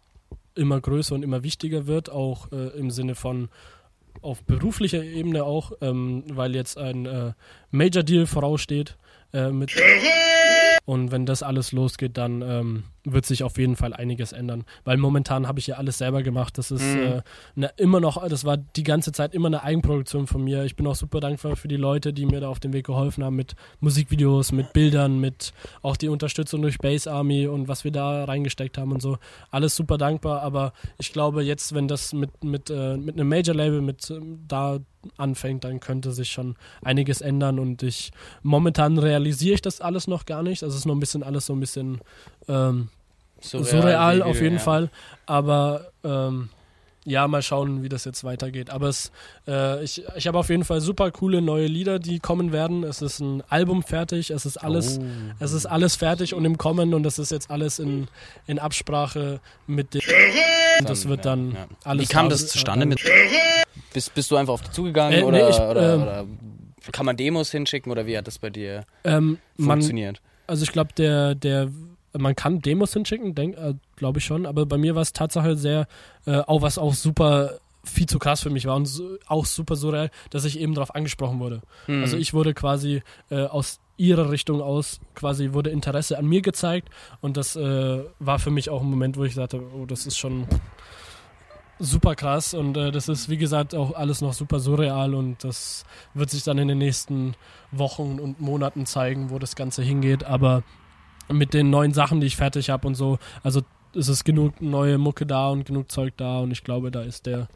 [0.55, 3.50] immer größer und immer wichtiger wird, auch äh, im Sinne von
[4.21, 7.33] auf beruflicher Ebene auch, ähm, weil jetzt ein äh,
[7.71, 8.98] Major Deal voraussteht
[9.33, 9.71] äh, mit
[10.85, 14.63] und wenn das alles losgeht, dann ähm, wird sich auf jeden Fall einiges ändern.
[14.83, 16.57] Weil momentan habe ich ja alles selber gemacht.
[16.57, 17.01] Das ist Mhm.
[17.01, 17.21] äh,
[17.55, 20.63] ne, immer noch, das war die ganze Zeit immer eine Eigenproduktion von mir.
[20.65, 23.23] Ich bin auch super dankbar für die Leute, die mir da auf dem Weg geholfen
[23.23, 27.91] haben mit Musikvideos, mit Bildern, mit auch die Unterstützung durch Base Army und was wir
[27.91, 29.17] da reingesteckt haben und so.
[29.50, 33.81] Alles super dankbar, aber ich glaube jetzt, wenn das mit, mit, äh, mit einem Major-Label
[33.81, 34.79] mit ähm, da
[35.17, 38.12] anfängt, dann könnte sich schon einiges ändern und ich
[38.43, 40.63] momentan realisiere ich das alles noch gar nicht.
[40.63, 42.01] Also es ist noch ein bisschen alles so ein bisschen
[42.48, 42.89] ähm,
[43.41, 44.62] surreal, wie auf jeden ja.
[44.62, 44.89] Fall.
[45.25, 46.49] Aber ähm,
[47.04, 48.69] ja, mal schauen, wie das jetzt weitergeht.
[48.69, 49.12] Aber es,
[49.47, 52.84] äh, ich, ich habe auf jeden Fall super coole neue Lieder, die kommen werden.
[52.84, 55.04] Es ist ein Album fertig, es ist alles, Oh.
[55.39, 58.08] es ist alles fertig und im Kommen und das ist jetzt alles in,
[58.45, 60.02] in Absprache mit dem.
[60.86, 61.65] Das wird dann Ja.
[61.86, 62.08] alles.
[62.08, 62.86] Wie kam da- das zustande?
[62.86, 62.99] äh, Mit,
[63.93, 66.25] bist, bist du einfach auf die zugegangen Äh, nee, oder, ich, oder, ähm, oder
[66.91, 70.21] kann man Demos hinschicken oder wie hat das bei dir Ähm, man, funktioniert?
[70.47, 71.69] Also ich glaube, der, der,
[72.17, 75.88] man kann Demos hinschicken, äh, glaube ich schon, aber bei mir war es Tatsache sehr,
[76.25, 79.75] äh, auch was auch super viel zu krass für mich war und so, auch super
[79.75, 81.62] surreal, dass ich eben darauf angesprochen wurde.
[81.86, 82.01] Hm.
[82.01, 86.89] Also ich wurde quasi äh, aus ihrer Richtung aus, quasi wurde Interesse an mir gezeigt
[87.21, 90.17] und das äh, war für mich auch ein Moment, wo ich sagte, oh, das ist
[90.17, 90.47] schon
[91.82, 95.84] super krass und äh, das ist, wie gesagt, auch alles noch super surreal und das
[96.13, 97.36] wird sich dann in den nächsten
[97.72, 100.63] Wochen und Monaten zeigen, wo das Ganze hingeht, aber
[101.30, 103.62] mit den neuen Sachen, die ich fertig habe und so, also
[103.96, 107.26] es ist genug neue Mucke da und genug Zeug da und ich glaube, da ist
[107.26, 107.48] der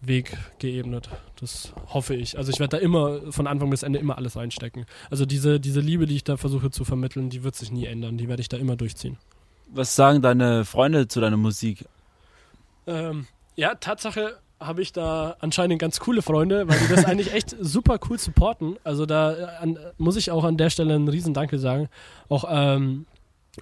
[0.00, 1.08] Weg geebnet.
[1.40, 2.36] Das hoffe ich.
[2.36, 4.86] Also ich werde da immer von Anfang bis Ende immer alles reinstecken.
[5.10, 8.18] Also diese, diese Liebe, die ich da versuche zu vermitteln, die wird sich nie ändern.
[8.18, 9.18] Die werde ich da immer durchziehen.
[9.68, 11.86] Was sagen deine Freunde zu deiner Musik?
[12.86, 17.54] Ähm, ja, Tatsache habe ich da anscheinend ganz coole Freunde, weil die das eigentlich echt
[17.60, 18.76] super cool supporten.
[18.84, 21.88] Also da äh, an, muss ich auch an der Stelle einen riesen Danke sagen.
[22.28, 23.06] Auch, ähm,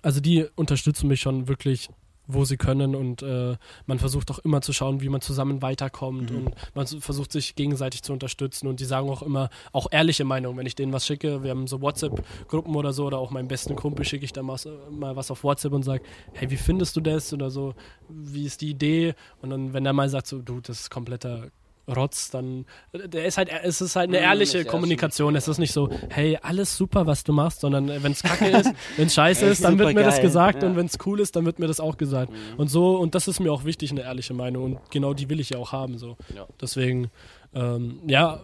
[0.02, 1.88] also die unterstützen mich schon wirklich
[2.26, 3.56] wo sie können und äh,
[3.86, 6.36] man versucht auch immer zu schauen, wie man zusammen weiterkommt Mhm.
[6.36, 10.56] und man versucht sich gegenseitig zu unterstützen und die sagen auch immer auch ehrliche Meinung,
[10.56, 13.74] wenn ich denen was schicke, wir haben so WhatsApp-Gruppen oder so oder auch meinem besten
[13.76, 14.56] Kumpel schicke ich da mal,
[14.90, 17.74] mal was auf WhatsApp und sage, hey, wie findest du das oder so,
[18.08, 19.14] wie ist die Idee?
[19.40, 21.48] Und dann, wenn er mal sagt so, du, das ist kompletter
[21.88, 25.34] Rotz, dann der ist halt, es ist halt eine Mhm, ehrliche ja Kommunikation.
[25.34, 28.70] Es ist nicht so, hey, alles super, was du machst, sondern wenn es kacke ist,
[28.96, 30.68] wenn es scheiße ist, dann wird mir das supergeil, gesagt ja.
[30.68, 32.30] und wenn es cool ist, dann wird mir das auch gesagt.
[32.30, 32.36] Mhm.
[32.58, 34.64] Und so, und das ist mir auch wichtig, eine ehrliche Meinung.
[34.64, 35.98] Und genau die will ich ja auch haben.
[35.98, 36.16] So.
[36.34, 36.46] Ja.
[36.60, 37.10] Deswegen,
[37.54, 38.42] ähm, ja,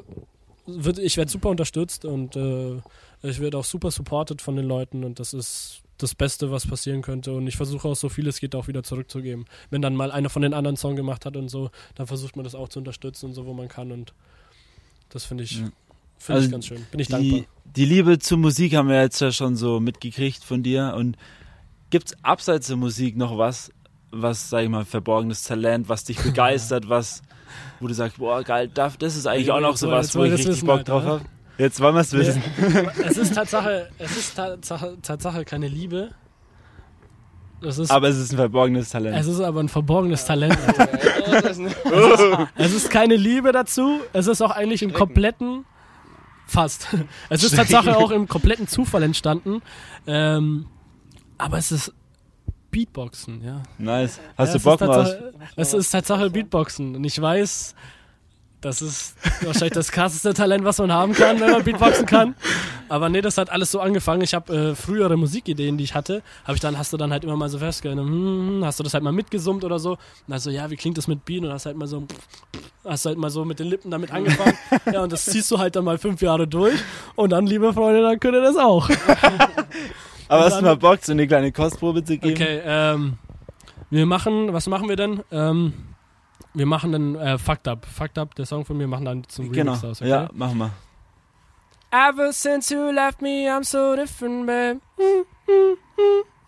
[0.66, 2.81] wird, ich werde super unterstützt und äh,
[3.22, 7.02] ich werde auch super supported von den Leuten und das ist das Beste, was passieren
[7.02, 7.32] könnte.
[7.32, 9.44] Und ich versuche auch so viel es geht auch wieder zurückzugeben.
[9.70, 12.44] Wenn dann mal einer von den anderen Song gemacht hat und so, dann versucht man
[12.44, 13.92] das auch zu unterstützen und so, wo man kann.
[13.92, 14.14] Und
[15.11, 15.70] das finde ich, Ja.
[16.18, 16.87] finde Also ich ganz schön.
[16.90, 17.40] Bin ich dankbar.
[17.40, 20.94] Die, die Liebe zur Musik haben wir jetzt ja schon so mitgekriegt von dir.
[20.96, 21.16] Und
[21.90, 23.70] gibt es abseits der Musik noch was,
[24.11, 27.22] was, sag ich mal, verborgenes Talent, was dich begeistert, was,
[27.80, 30.32] wo du sagst, boah, geil, das ist eigentlich Ja, auch noch so was, wo ich
[30.32, 31.08] richtig Bock Alter, drauf ne?
[31.11, 31.24] habe?
[31.59, 32.42] Jetzt wollen wir es wissen.
[33.05, 36.11] es ist Tatsache, es ist Tatsache, Tatsache keine Liebe.
[37.61, 39.16] Das ist, Aber es ist ein verborgenes Talent.
[39.16, 40.57] es ist aber ein verborgenes Talent.
[40.66, 42.49] Alter.
[42.57, 44.01] Es ist keine Liebe dazu.
[44.12, 45.64] Es ist auch eigentlich im kompletten,
[46.47, 46.87] fast.
[47.29, 49.61] Es ist Tatsache auch im kompletten Zufall entstanden.
[50.07, 50.66] Ähm,
[51.37, 51.92] aber es ist
[52.71, 53.62] Beatboxen, ja.
[53.79, 54.21] nice.
[54.37, 55.33] Hast ja, du es Bock ist mal?
[55.57, 56.94] Es ist Tatsache Beatboxen.
[56.94, 57.75] Und ich weiß,
[58.61, 62.35] das ist wahrscheinlich das krasseste Talent, was man haben kann, wenn man Beatboxen kann.
[62.88, 64.23] Aber nee, das hat alles so angefangen.
[64.23, 67.23] Ich habe äh, frühere Musikideen, die ich hatte, habe ich dann, hast du dann halt
[67.23, 69.92] immer mal so festgehalten, hm, hast du das halt mal mitgesummt oder so.
[70.27, 71.44] Und also, ja, wie klingt das mit Beat?
[71.44, 72.05] Und hast halt mal so,
[72.85, 74.57] hast halt mal so mit den Lippen damit angefangen.
[74.92, 76.79] ja, und das ziehst du halt dann mal fünf Jahre durch.
[77.14, 78.88] Und dann, liebe Freunde, dann könnt ihr das auch.
[80.29, 82.35] Aber hast dann- du mal Bock, so eine kleine Kostprobe zu geben?
[82.35, 83.18] Okay, ähm,
[83.90, 85.21] wir machen, was machen wir denn?
[85.31, 85.73] Ähm,
[86.55, 87.87] wir machen dann äh, Fucked Up.
[87.87, 89.72] Fucked Up, der Song von mir, machen dann zum Genau.
[89.72, 90.11] Remix aus, okay?
[90.11, 90.70] Ja, machen wir.
[91.90, 94.81] Ever since you left me, I'm so different, babe.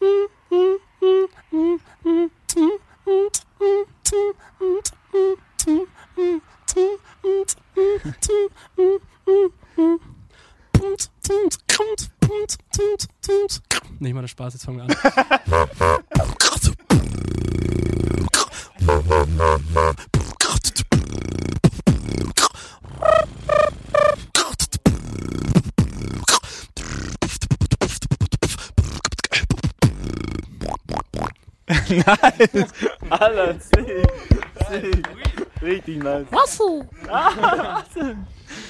[13.99, 14.91] Nicht mal der Spaß, jetzt fangen wir an.
[31.91, 32.73] nice.
[33.11, 34.07] Alter, sick.
[34.69, 35.09] Sick.
[35.63, 36.27] Richtig nice.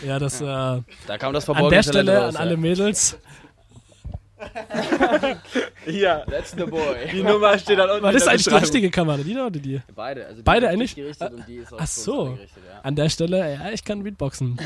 [0.05, 3.13] Ja, das äh, an Da kam das der verborgene Stelle Talent raus, an alle Mädels.
[3.13, 3.19] Ja,
[6.31, 7.09] That's the boy.
[7.13, 9.59] die Nummer steht dann unten War in das eigentlich die richtige Kamera, die da oder
[9.61, 9.81] die?
[9.95, 10.27] Beide.
[10.27, 10.95] Also die Beide ist eigentlich?
[10.95, 12.39] Gerichtet und die ist Ach so.
[12.39, 12.81] ja.
[12.83, 14.59] An der Stelle, ja, ich kann Beatboxen.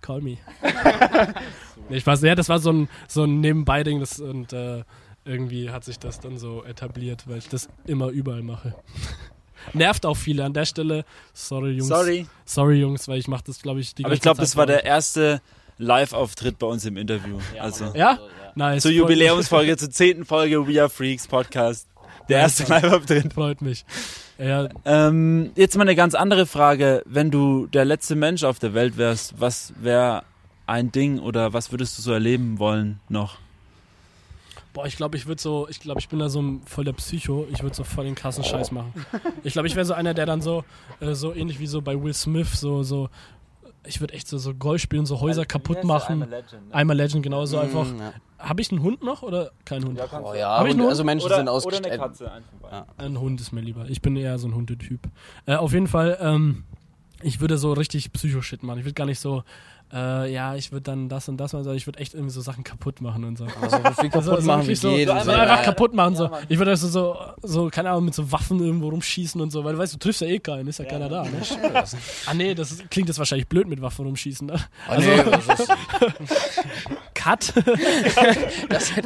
[0.00, 0.38] Call me.
[1.88, 4.84] nee, ich weiß, ja, das war so ein, so ein Nebenbei-Ding das, und äh,
[5.24, 8.74] irgendwie hat sich das dann so etabliert, weil ich das immer überall mache.
[9.74, 11.04] Nervt auch viele an der Stelle.
[11.34, 11.88] Sorry, Jungs.
[11.88, 12.26] Sorry.
[12.46, 14.56] Sorry, Jungs, weil ich mache das, glaube ich, die Aber ich ganze glaube, Zeit das
[14.56, 15.42] war der erste
[15.80, 17.38] Live-Auftritt bei uns im Interview.
[17.56, 17.86] Ja, also.
[17.86, 17.92] Ja?
[17.94, 18.18] Ja.
[18.54, 18.82] Nice.
[18.82, 21.88] zur Jubiläumsfolge, zur zehnten Folge We Are Freaks Podcast.
[22.28, 23.32] Der erste Live-Auftritt.
[23.32, 23.84] Freut mich.
[24.38, 27.02] Ja, Ähm, jetzt mal eine ganz andere Frage.
[27.06, 30.22] Wenn du der letzte Mensch auf der Welt wärst, was wäre
[30.66, 33.38] ein Ding oder was würdest du so erleben wollen noch?
[34.72, 36.92] Boah, ich glaube, ich würde so, ich glaube, ich bin da so ein voll der
[36.92, 37.46] Psycho.
[37.52, 38.92] Ich würde so voll den krassen Scheiß machen.
[39.42, 40.64] Ich glaube, ich wäre so einer, der dann so,
[41.00, 43.08] äh, so ähnlich wie so bei Will Smith, so, so,
[43.86, 46.26] ich würde echt so, so Golf spielen, so Häuser kaputt machen.
[46.70, 47.90] Einmal Legend, genau so einfach.
[47.90, 48.12] Mm, ja.
[48.38, 49.98] Habe ich einen Hund noch oder kein Hund?
[50.00, 52.00] Oh ja, Hab ich Hunde, nur- also Menschen sind ausgestellt.
[52.00, 52.84] ein von beiden.
[52.98, 53.86] Ein Hund ist mir lieber.
[53.88, 55.00] Ich bin eher so ein Hundetyp.
[55.46, 56.64] Äh, auf jeden Fall, ähm,
[57.22, 58.78] ich würde so richtig Psycho-Shit machen.
[58.78, 59.44] Ich würde gar nicht so,
[59.92, 62.40] äh, ja, ich würde dann das und das machen, sondern ich würde echt irgendwie so
[62.40, 63.44] Sachen kaputt machen und so.
[63.60, 65.08] Also so viel kaputt Also machen wie so, geht.
[65.08, 65.62] so, so, einfach ja.
[65.62, 66.14] kaputt machen.
[66.14, 66.24] So.
[66.24, 66.44] Ja, Mann.
[66.48, 69.72] ich würde also so, so, keine Ahnung, mit so Waffen irgendwo rumschießen und so, weil
[69.72, 71.24] du weißt, du triffst ja eh keinen, ist ja, keiner da.
[71.24, 71.30] Ne?
[72.26, 74.46] ah nee, das ist, klingt jetzt wahrscheinlich blöd mit Waffen rumschießen.
[74.46, 74.60] Ne?
[74.88, 75.72] Oh, nee, das ist,
[77.14, 77.52] Cut.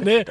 [0.03, 0.23] nee,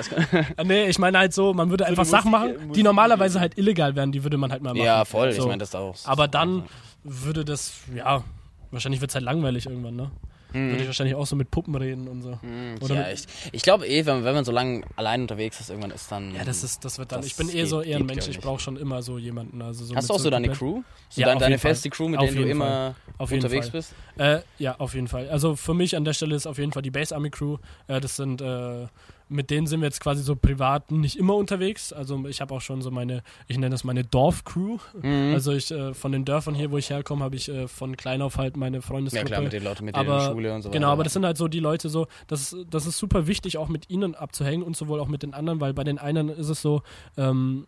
[0.56, 3.94] Ah, nee, ich meine halt so, man würde einfach Sachen machen, die normalerweise halt illegal
[3.96, 4.84] wären, die würde man halt mal machen.
[4.84, 5.94] ja, voll, ich meine das auch.
[6.04, 6.64] Aber dann
[7.02, 8.22] würde das, ja,
[8.70, 10.10] wahrscheinlich wird es halt langweilig irgendwann, ne?
[10.54, 12.38] Würde ich wahrscheinlich auch so mit Puppen reden und so.
[12.40, 15.68] Hm, Oder ja, ich, ich glaube eh, wenn, wenn man so lange allein unterwegs ist,
[15.70, 16.34] irgendwann ist dann.
[16.34, 17.20] Ja, das ist, das wird dann.
[17.20, 18.40] Das ich bin eh so eher ein Mensch, ich ich.
[18.40, 19.60] brauche schon immer so jemanden.
[19.60, 20.82] Also so Hast du auch so deine komplett- Crew?
[21.08, 23.80] So Ja, dein, deine feste Crew, mit Auf denen du immer Auf jeden unterwegs Fall.
[23.80, 23.94] bist?
[24.16, 25.28] Äh, ja, auf jeden Fall.
[25.28, 27.58] Also für mich an der Stelle ist auf jeden Fall die Base Army Crew.
[27.88, 28.86] Äh, das sind, äh,
[29.28, 31.92] mit denen sind wir jetzt quasi so privat nicht immer unterwegs.
[31.92, 34.78] Also ich habe auch schon so meine, ich nenne das meine Dorf-Crew.
[35.00, 35.32] Mhm.
[35.34, 38.22] Also ich äh, von den Dörfern hier, wo ich herkomme, habe ich äh, von klein
[38.22, 39.26] auf halt meine ja Freundesgruppe.
[39.26, 40.78] klar, mit den Leuten, mit denen in der Schule und so weiter.
[40.78, 43.68] Genau, aber das sind halt so die Leute so, das, das ist super wichtig, auch
[43.68, 46.60] mit ihnen abzuhängen und sowohl auch mit den anderen, weil bei den einen ist es
[46.60, 46.82] so,
[47.16, 47.66] ähm,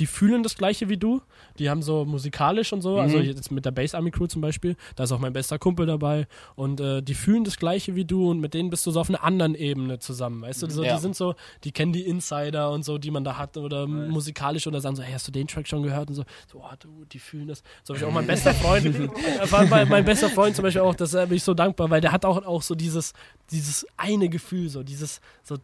[0.00, 1.20] die fühlen das gleiche wie du.
[1.58, 3.24] Die haben so musikalisch und so, also Mhm.
[3.24, 6.26] jetzt mit der Bass Army Crew zum Beispiel, da ist auch mein bester Kumpel dabei
[6.56, 9.08] und äh, die fühlen das gleiche wie du und mit denen bist du so auf
[9.10, 10.70] einer anderen Ebene zusammen, weißt du?
[10.70, 10.96] So, Ja.
[10.96, 11.34] Die sind so,
[11.64, 15.02] die kennen die Insider und so, die man da hat oder musikalisch oder sagen so,
[15.02, 17.62] hey, hast du den Track schon gehört und so, so oh, du, die fühlen das.
[17.84, 18.86] So habe ich auch mein bester Freund,
[19.52, 22.12] war mein, mein bester Freund zum Beispiel auch, das bin ich so dankbar, weil der
[22.12, 23.12] hat auch, auch so dieses,
[23.50, 25.56] dieses eine Gefühl, so dieses, so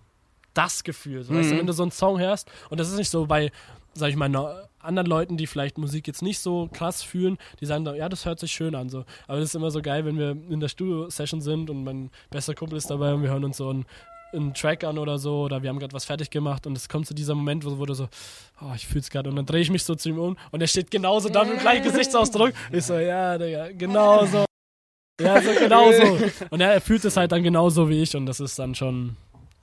[0.55, 1.23] das Gefühl.
[1.23, 1.59] So, weißt du, Mhm.
[1.61, 3.51] wenn du so einen Song hörst, und das ist nicht so bei,
[3.99, 4.29] sag ich mal,
[4.79, 8.25] anderen Leuten, die vielleicht Musik jetzt nicht so krass fühlen, die sagen dann, ja, das
[8.25, 8.89] hört sich schön an.
[8.89, 9.05] So.
[9.27, 12.55] Aber das ist immer so geil, wenn wir in der Studio-Session sind und mein bester
[12.55, 13.85] Kumpel ist dabei und wir hören uns so einen,
[14.33, 17.07] einen Track an oder so, oder wir haben gerade was fertig gemacht und es kommt
[17.07, 18.09] zu dieser Moment, wo, wo du so,
[18.61, 20.67] oh, ich fühl's gerade und dann drehe ich mich so zu ihm um und er
[20.67, 22.53] steht genauso da mit dem gleichen Gesichtsausdruck.
[22.71, 24.45] Ich so, ja, Digga, genau so.
[25.21, 26.19] Ja, so genau so.
[26.51, 29.17] Und er, er fühlt es halt dann genauso wie ich und das ist dann schon,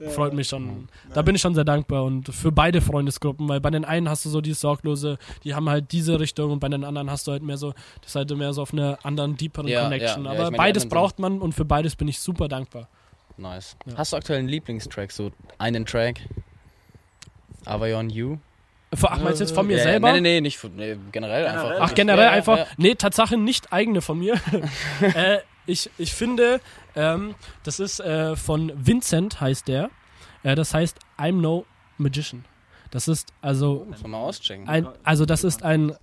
[0.10, 0.89] freut mich schon.
[1.13, 4.25] Da bin ich schon sehr dankbar und für beide Freundesgruppen, weil bei den einen hast
[4.25, 7.32] du so die Sorglose, die haben halt diese Richtung und bei den anderen hast du
[7.32, 10.25] halt mehr so, das ist halt mehr so auf einer anderen, deeperen Ja, Connection.
[10.25, 12.47] ja, ja, Aber ich meine, die beides braucht man und für beides bin ich super
[12.47, 12.88] dankbar.
[13.38, 13.75] Nice.
[13.86, 13.97] Ja.
[13.97, 16.21] Hast du aktuell einen Lieblingstrack, so einen Track?
[17.65, 18.38] Avayon You?
[18.93, 20.12] Für, ach, meinst du jetzt von mir Ja, selber?
[20.13, 21.77] Nee, nee, nee, nicht von, nee, generell, einfach.
[21.79, 22.58] Ach, generell Ja, ja, einfach.
[22.60, 22.65] ja.
[22.77, 24.36] Nee, Tatsache nicht eigene von mir.
[25.01, 26.60] äh, ich, ich finde,
[26.95, 29.89] ähm, das ist äh, von Vincent, heißt der.
[30.43, 31.65] Äh, das heißt I'm No
[31.97, 32.45] Magician.
[32.91, 34.67] Das ist also man mal auschecken.
[34.67, 35.93] ein, also das ist ein,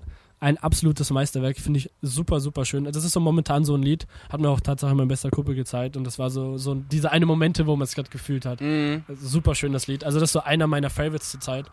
[0.40, 2.84] ein absolutes Meisterwerk, finde ich super, super schön.
[2.84, 5.96] Das ist so momentan so ein Lied, hat mir auch Tatsache mein bester Kumpel gezeigt
[5.96, 8.60] und das war so, so diese eine Momente, wo man es gerade gefühlt hat.
[8.60, 9.04] Mhm.
[9.06, 10.02] Also super schön das Lied.
[10.02, 11.66] Also das ist so einer meiner Favorites zur Zeit.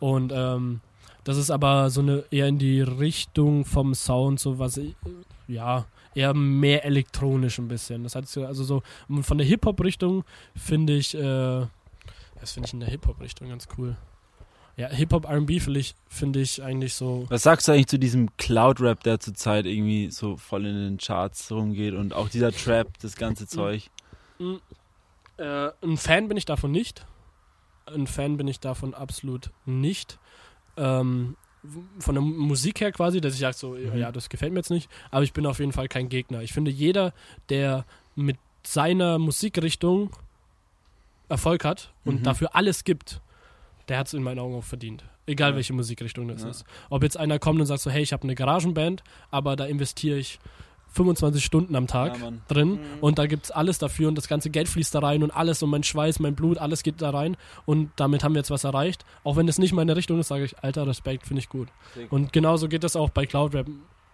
[0.00, 0.80] Und ähm,
[1.22, 4.96] das ist aber so eine eher in die Richtung vom Sound, so was ich,
[5.46, 8.04] ja, eher mehr elektronisch ein bisschen.
[8.04, 8.82] Das heißt, also so
[9.22, 10.24] von der Hip-Hop-Richtung
[10.56, 11.66] finde ich, äh,
[12.40, 13.96] das finde ich in der Hip-Hop-Richtung ganz cool.
[14.76, 17.26] Ja, Hip-Hop R&B finde ich, finde ich eigentlich so.
[17.28, 21.52] Was sagst du eigentlich zu diesem Cloud-Rap, der zurzeit irgendwie so voll in den Charts
[21.52, 23.88] rumgeht und auch dieser Trap, das ganze Zeug?
[24.38, 24.54] Mm,
[25.36, 27.06] Äh, ein Fan bin ich davon nicht.
[27.86, 30.18] Ein Fan bin ich davon absolut nicht.
[30.76, 31.36] Ähm,
[31.98, 33.96] von der Musik her quasi, dass ich sage so, Mhm.
[33.96, 36.42] ja, das gefällt mir jetzt nicht, aber ich bin auf jeden Fall kein Gegner.
[36.42, 37.12] Ich finde, jeder,
[37.48, 40.10] der mit seiner Musikrichtung
[41.28, 42.22] Erfolg hat und Mhm.
[42.22, 43.20] dafür alles gibt,
[43.88, 45.04] der hat es in meinen Augen auch verdient.
[45.26, 45.56] Egal Ja.
[45.56, 46.50] welche Musikrichtung das Ja.
[46.50, 46.64] ist.
[46.90, 50.18] Ob jetzt einer kommt und sagt so, hey, ich habe eine Garagenband, aber da investiere
[50.18, 50.38] ich
[50.94, 54.68] 25 Stunden am Tag Ja, drin und da gibt's alles dafür und das ganze Geld
[54.68, 57.90] fließt da rein und alles und mein Schweiß, mein Blut, alles geht da rein und
[57.96, 59.04] damit haben wir jetzt was erreicht.
[59.24, 61.68] Auch wenn das nicht meine Richtung ist, sage ich, alter Respekt, finde ich gut.
[61.94, 62.10] Sick.
[62.12, 63.66] Und genauso geht das auch bei Cloud Rap.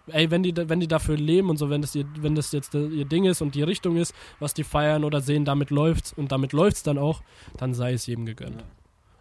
[0.07, 2.73] Ey, wenn die, wenn die dafür leben und so, wenn das, ihr, wenn das jetzt
[2.73, 6.31] ihr Ding ist und die Richtung ist, was die feiern oder sehen, damit läuft's und
[6.31, 7.21] damit läuft's dann auch,
[7.57, 8.63] dann sei es jedem gegönnt.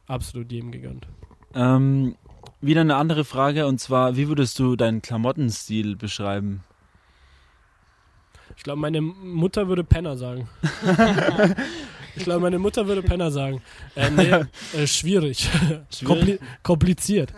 [0.07, 1.07] Absolut jedem gegönnt.
[1.55, 2.17] Ähm,
[2.61, 6.65] wieder eine andere Frage und zwar, wie würdest du deinen Klamottenstil beschreiben?
[8.61, 10.47] Ich glaube, meine Mutter würde Penner sagen.
[12.15, 13.63] ich glaube, meine Mutter würde Penner sagen.
[13.97, 15.49] Äh, nee, äh, schwierig.
[16.05, 17.33] Kompli kompliziert.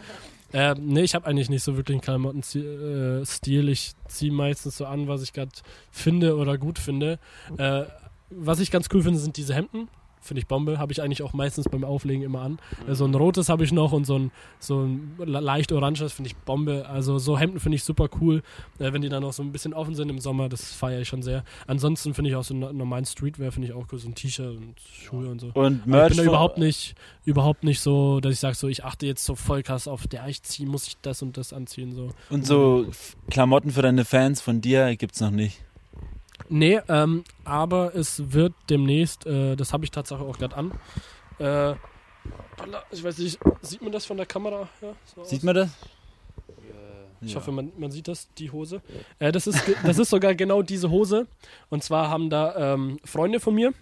[0.53, 3.21] Äh, nee, ich habe eigentlich nicht so wirklich einen Klamottenstil.
[3.23, 3.69] Äh, Stil.
[3.69, 5.53] ich ziehe meistens so an, was ich gerade
[5.93, 7.21] finde oder gut finde.
[7.57, 7.85] Äh,
[8.31, 9.87] was ich ganz cool finde, sind diese Hemden.
[10.23, 10.79] Finde ich Bombe.
[10.79, 12.59] Habe ich eigentlich auch meistens beim Auflegen immer an.
[12.89, 14.31] Äh, so ein rotes habe ich noch und so ein,
[14.61, 16.87] so ein le- leicht oranges finde ich Bombe.
[16.89, 18.43] Also so Hemden finde ich super cool.
[18.79, 21.09] Äh, wenn die dann auch so ein bisschen offen sind im Sommer, das feiere ich
[21.09, 21.45] schon sehr.
[21.67, 23.99] Ansonsten finde ich auch so normalen Streetwear finde ich auch cool.
[23.99, 25.49] So ein T-Shirt und Schuhe und so.
[25.49, 28.69] Und Aber ich Merch bin da überhaupt nicht, überhaupt nicht so, dass ich sage so,
[28.69, 31.53] ich achte jetzt so voll krass auf, der ich ziehe, muss ich das und das
[31.53, 31.93] anziehen.
[31.95, 32.11] So.
[32.31, 35.63] Und so F- Klamotten für deine Fans von dir gibt's noch nicht.
[36.49, 40.73] Nee, ähm, aber es wird demnächst, äh, das habe ich tatsächlich auch gerade an.
[41.39, 41.75] Äh,
[42.93, 44.69] ich weiß nicht, sieht man das von der Kamera?
[44.81, 45.45] Ja, so Sieht aus?
[45.45, 45.71] man das?
[47.25, 47.37] Ich Ja.
[47.41, 48.83] hoffe, man, man sieht das, die Hose.
[49.19, 51.29] Äh, das, ist, das ist sogar genau diese Hose.
[51.71, 53.73] Und zwar haben da ähm, Freunde von mir,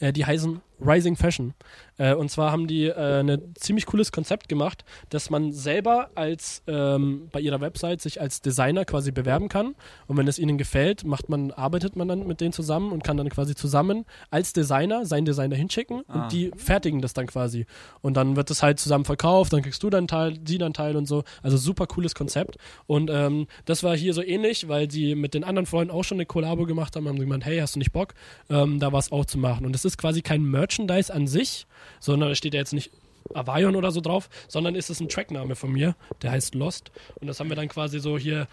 [0.00, 1.54] äh, die heißen Rising Fashion.
[1.98, 6.62] Äh, und zwar haben die äh, ein ziemlich cooles Konzept gemacht, dass man selber als
[6.66, 9.74] ähm, bei ihrer Website sich als Designer quasi bewerben kann.
[10.06, 13.16] Und wenn es ihnen gefällt, macht man, arbeitet man dann mit denen zusammen und kann
[13.16, 16.24] dann quasi zusammen als Designer seinen Designer hinschicken Ah.
[16.24, 17.66] und die fertigen das dann quasi.
[18.00, 20.96] Und dann wird das halt zusammen verkauft, dann kriegst du deinen Teil, sie dann Teil
[20.96, 21.24] und so.
[21.42, 22.56] Also super cooles Konzept.
[22.86, 26.16] Und ähm, das war hier so ähnlich, weil sie mit den anderen Freunden auch schon
[26.16, 28.14] eine Kollabo gemacht haben, haben sie gemeint, hey, hast du nicht Bock,
[28.50, 29.64] ähm, da was auch zu machen.
[29.66, 30.42] Und es ist quasi kein
[30.72, 31.66] Merchandise an sich,
[32.00, 32.90] sondern es steht ja jetzt nicht
[33.34, 36.90] Avayon oder so drauf, sondern ist es ein Trackname von mir, der heißt Lost.
[37.20, 38.48] Und das haben wir dann quasi so hier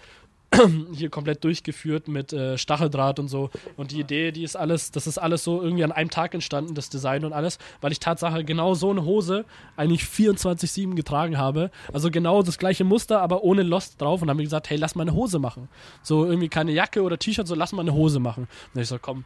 [0.93, 3.51] hier komplett durchgeführt mit äh, Stacheldraht und so.
[3.77, 6.73] Und die Idee, die ist alles, das ist alles so irgendwie an einem Tag entstanden,
[6.73, 9.45] das Design und alles, weil ich Tatsache genau so eine Hose
[9.77, 11.69] eigentlich 24-7 getragen habe.
[11.93, 14.23] Also genau das gleiche Muster, aber ohne Lost drauf.
[14.23, 15.69] Und haben wir gesagt, hey, lass mal eine Hose machen.
[16.01, 18.47] So irgendwie keine Jacke oder T-Shirt, so lass mal eine Hose machen.
[18.73, 19.25] Und ich so, komm,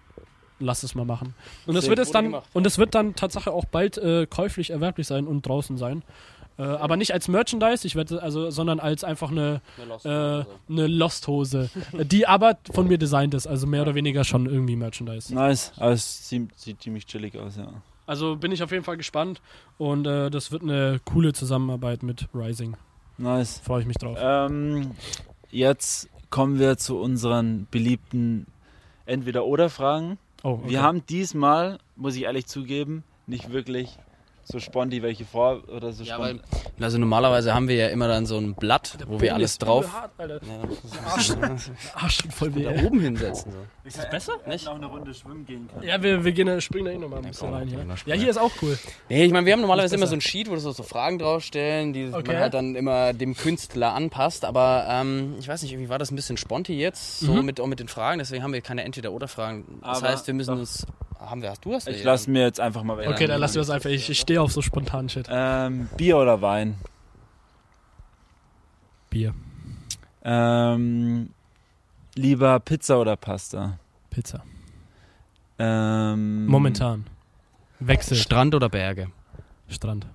[0.64, 1.36] lass es mal machen.
[1.66, 2.50] Und das wird es dann, gemacht.
[2.54, 6.04] und es wird dann Tatsache auch bald äh, käuflich erwerblich sein und draußen sein.
[6.58, 9.62] Äh, aber nicht als Merchandise, ich werde also, sondern als einfach eine,
[10.04, 14.76] eine Lost-Hose, äh, die aber von mir designt ist, also mehr oder weniger schon irgendwie
[14.76, 15.34] Merchandise.
[15.34, 17.70] Nice, aber es sieht, sieht ziemlich chillig aus, ja.
[18.06, 19.42] Also bin ich auf jeden Fall gespannt
[19.78, 22.76] und äh, das wird eine coole Zusammenarbeit mit Rising.
[23.18, 23.62] Nice.
[23.64, 24.18] Freue ich mich drauf.
[24.20, 24.92] Ähm,
[25.50, 28.48] jetzt kommen wir zu unseren beliebten
[29.06, 30.18] Entweder-Oder-Fragen.
[30.44, 30.70] Oh, okay.
[30.70, 33.98] Wir haben diesmal, muss ich ehrlich zugeben, nicht wirklich
[34.46, 36.40] so sponti welche vor oder so Ja, weil,
[36.80, 39.92] also normalerweise haben wir ja immer dann so ein Blatt, wo wir alles drauf.
[39.94, 40.40] Hart, Alter.
[40.46, 41.56] Ja,
[41.96, 42.64] Arsch voll weh.
[42.64, 43.52] da oben hinsetzen.
[43.52, 43.58] So.
[43.88, 44.34] Ist das besser?
[44.48, 44.66] Nicht?
[44.66, 45.88] noch eine Runde schwimmen gehen können.
[45.88, 48.30] Ja, wir, wir gehen, springen da eh nochmal ein bisschen komm, rein noch Ja, hier
[48.30, 48.78] ist auch cool.
[49.10, 51.20] Nee, ich meine, wir haben normalerweise Ist immer so ein Sheet, wo so, so Fragen
[51.20, 52.32] draufstellen, die Okay.
[52.34, 54.46] man halt dann immer dem Künstler anpasst.
[54.46, 57.46] Aber ähm, ich weiß nicht, irgendwie war das ein bisschen sponti jetzt, so Mhm.
[57.46, 58.20] mit, auch mit den Fragen.
[58.20, 59.80] Deswegen haben wir keine Entweder-Oder-Fragen.
[59.82, 60.60] Das Aber heißt, wir müssen doch.
[60.60, 60.86] uns.
[61.20, 62.04] Haben wir, du hast Ich ja.
[62.06, 63.00] lasse mir jetzt einfach mal.
[63.00, 63.90] Okay, dann dann- lassen wir es einfach.
[63.90, 65.28] Ich, ich stehe auf so spontanen Shit.
[65.30, 66.76] Ähm, Bier oder Wein?
[69.12, 69.36] Bier,
[70.24, 71.30] Ähm,
[72.16, 73.78] lieber Pizza oder Pasta?
[74.10, 74.44] Pizza.
[75.60, 77.06] Ähm, Momentan.
[77.80, 78.18] Wechsel.
[78.18, 79.12] Strand oder Berge?
[79.68, 80.08] Strand.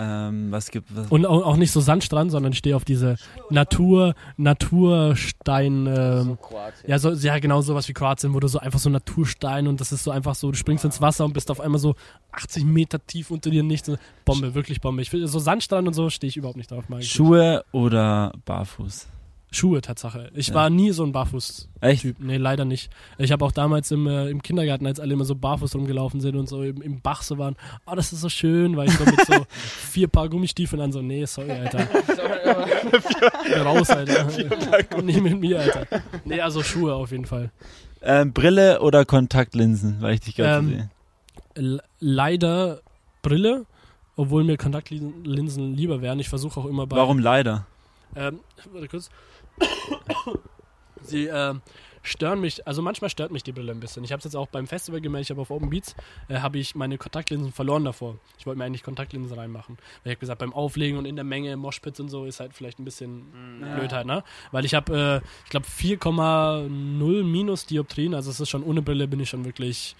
[0.00, 1.08] Ähm, was gibt was?
[1.08, 3.16] Und auch, auch nicht so Sandstrand, sondern ich stehe auf diese
[3.50, 5.88] Natur, Naturstein.
[5.88, 6.88] Ähm, Kroatien.
[6.88, 9.90] ja, so, ja, genau sowas wie Kroatien, wo du so einfach so Naturstein und das
[9.90, 11.96] ist so einfach so, du springst ins Wasser und bist auf einmal so
[12.30, 13.90] 80 Meter tief unter dir nichts.
[14.24, 15.02] Bombe, wirklich Bombe.
[15.02, 16.84] Ich will, so Sandstrand und so stehe ich überhaupt nicht drauf.
[17.00, 19.08] Schuhe oder Barfuß?
[19.50, 20.30] Schuhe, Tatsache.
[20.34, 20.54] Ich Ja.
[20.54, 21.82] war nie so ein Barfuß-Typ.
[21.82, 22.20] Echt?
[22.20, 22.90] Nee, leider nicht.
[23.16, 26.36] Ich habe auch damals im, äh, im Kindergarten, als alle immer so barfuß rumgelaufen sind
[26.36, 27.56] und so im, im Bach so waren,
[27.86, 31.00] oh, das ist so schön, weil ich so mit so vier Paar Gummistiefeln an so,
[31.00, 31.78] nee, sorry, Alter.
[33.46, 34.26] Geh raus, Alter.
[35.02, 35.86] nicht mit mir, Alter.
[36.26, 37.50] Nee, also Schuhe auf jeden Fall.
[38.02, 41.80] Ähm, Brille oder Kontaktlinsen, weil ich dich gerade Ähm, sehe.
[42.00, 42.80] Leider
[43.22, 43.64] Brille,
[44.16, 46.20] obwohl mir Kontaktlinsen lieber wären.
[46.20, 46.96] Ich versuche auch immer bei.
[46.96, 47.66] Warum leider?
[48.14, 48.40] Ähm,
[48.72, 49.10] warte kurz.
[51.00, 51.62] Sie ähm,
[52.02, 54.04] stören mich, also manchmal stört mich die Brille ein bisschen.
[54.04, 55.94] Ich habe es jetzt auch beim Festival gemerkt, ich habe auf Open Beats,
[56.28, 58.18] äh, habe ich meine Kontaktlinsen verloren davor.
[58.38, 59.76] Ich wollte mir eigentlich Kontaktlinsen reinmachen.
[60.02, 62.54] Weil ich habe gesagt, beim Auflegen und in der Menge, Moshpits und so, ist halt
[62.54, 64.24] vielleicht ein bisschen blöd halt, ne?
[64.52, 69.08] Weil ich habe, äh, ich glaube, 4,0 minus Dioptrien, also es ist schon ohne Brille,
[69.08, 69.96] bin ich schon wirklich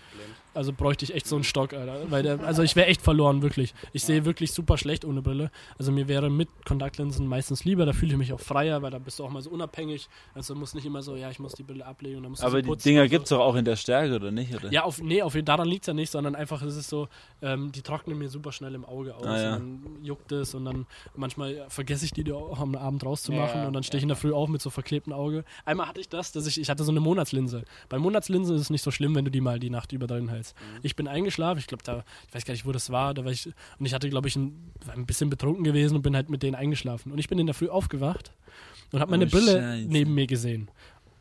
[0.55, 2.11] also bräuchte ich echt so einen Stock, Alter.
[2.11, 3.75] Weil der, also ich wäre echt verloren, wirklich.
[3.93, 5.51] Ich sehe wirklich super schlecht ohne Brille.
[5.79, 8.99] Also mir wäre mit Kontaktlinsen meistens lieber, da fühle ich mich auch freier, weil da
[8.99, 10.09] bist du auch mal so unabhängig.
[10.35, 12.63] Also muss nicht immer so, ja, ich muss die Brille ablegen und dann musst Aber
[12.63, 13.09] die Dinger so.
[13.09, 14.55] gibt's doch auch in der Stärke, oder nicht?
[14.55, 14.73] Oder?
[14.73, 17.09] Ja, auf, nee, auf, daran liegt es ja nicht, sondern einfach ist es so,
[17.43, 19.27] ähm, die trocknen mir super schnell im Auge aus.
[19.27, 19.57] Ah, ja.
[19.57, 23.61] Und dann juckt es und dann manchmal vergesse ich die die auch am Abend rauszumachen
[23.63, 25.45] Ja, und dann stehe ich ja, in der Früh auf mit so verklebtem Auge.
[25.65, 27.65] Einmal hatte ich das, dass ich, ich hatte so eine Monatslinse.
[27.89, 30.29] Bei Monatslinsen ist es nicht so schlimm, wenn du die mal die Nacht über drin
[30.29, 30.38] hältst.
[30.39, 30.79] Mhm.
[30.83, 33.33] Ich bin eingeschlafen, ich glaube, da, ich weiß gar nicht, wo das war, da war
[33.33, 33.47] ich,
[33.79, 36.55] und ich hatte, glaube ich, ein, ein bisschen betrunken gewesen und bin halt mit denen
[36.55, 37.13] eingeschlafen.
[37.13, 38.33] Und ich bin in der Früh aufgewacht
[38.93, 39.87] und habe meine Oh, Brille Scheiße.
[39.89, 40.71] neben mir gesehen.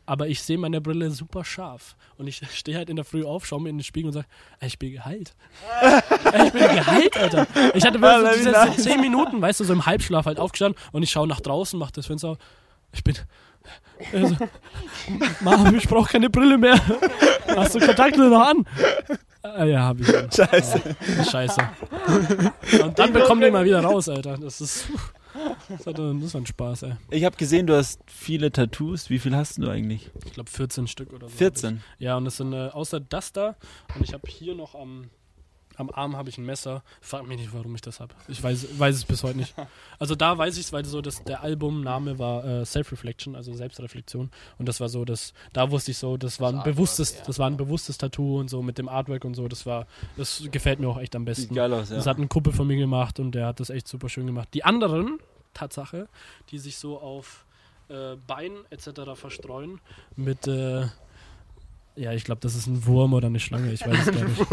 [0.06, 1.94] Aber ich sehe meine Brille super scharf.
[2.16, 4.26] Und ich stehe halt in der Früh auf, schaue mir in den Spiegel und sage,
[4.62, 5.34] ich bin geheilt.
[6.44, 7.46] Ich bin geheilt, Alter.
[7.74, 8.82] Ich hatte wirklich so diese nice.
[8.82, 11.92] zehn Minuten, weißt du, so im Halbschlaf halt aufgestanden und ich schaue nach draußen, mache
[11.92, 12.38] das Fenster auf.
[12.92, 13.16] Ich bin.
[14.12, 14.36] Also,
[15.40, 16.80] Mom, ich brauche keine Brille mehr.
[17.56, 18.66] Hast du Kontaktlinsen noch an?
[19.42, 20.06] Ah, ja, hab ich.
[20.06, 20.80] Scheiße.
[21.30, 21.60] Scheiße.
[22.82, 24.36] Und dann bekommen die mal wieder raus, Alter.
[24.38, 24.86] Das ist.
[25.68, 26.92] Das, war ein Spaß, ey.
[27.10, 29.08] Ich habe gesehen, du hast viele Tattoos.
[29.08, 30.10] Wie viel hast du eigentlich?
[30.24, 31.26] Ich glaube 14 Stück oder so.
[31.26, 31.38] hab ich.
[31.38, 31.82] 14.
[31.98, 33.54] Ja, und das sind äh, außer das da.
[33.94, 35.10] Und ich habe hier noch am,
[35.78, 36.82] am Arm habe ich ein Messer.
[37.00, 38.14] Frag mich nicht, warum ich das habe.
[38.28, 39.54] Ich weiß, weiß es bis heute nicht.
[40.00, 44.30] Also da weiß ich es, weil so das, der Albumname war äh, Self-Reflection, also Selbstreflexion.
[44.56, 47.24] Und das war so, das, da wusste ich so, das war ein Artwork, bewusstes, ja.
[47.26, 49.48] das war ein bewusstes Tattoo und so mit dem Artwork und so.
[49.48, 49.86] Das war,
[50.16, 51.54] das gefällt mir auch echt am Sieht besten.
[51.56, 51.96] geil aus, ja.
[51.96, 54.48] Das hat ein Kumpel von mir gemacht und der hat das echt super schön gemacht.
[54.54, 55.18] Die anderen,
[55.54, 56.08] Tatsache,
[56.50, 57.44] die sich so auf
[57.88, 59.14] äh, Bein etc.
[59.14, 59.80] verstreuen
[60.16, 60.86] mit, äh,
[61.96, 64.46] ja, ich glaube, das ist ein Wurm oder eine Schlange, ich weiß es gar nicht.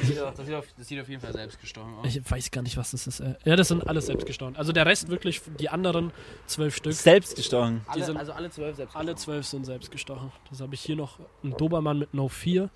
[0.00, 2.06] Das sieht, auf, das, sieht auf, das sieht auf jeden Fall selbst gestochen aus.
[2.14, 3.20] Ich weiß gar nicht, was das ist.
[3.20, 3.34] Äh.
[3.44, 4.56] Ja, das sind alles selbst gestochen.
[4.56, 6.12] Also der Rest wirklich, die anderen
[6.46, 7.82] zwölf Stück, Selbst gestochen.
[7.94, 10.32] sind- also alle zwölf selbst alle zwölf sind selbst gestochen.
[10.50, 12.70] Das habe ich hier noch, ein Dobermann mit No 4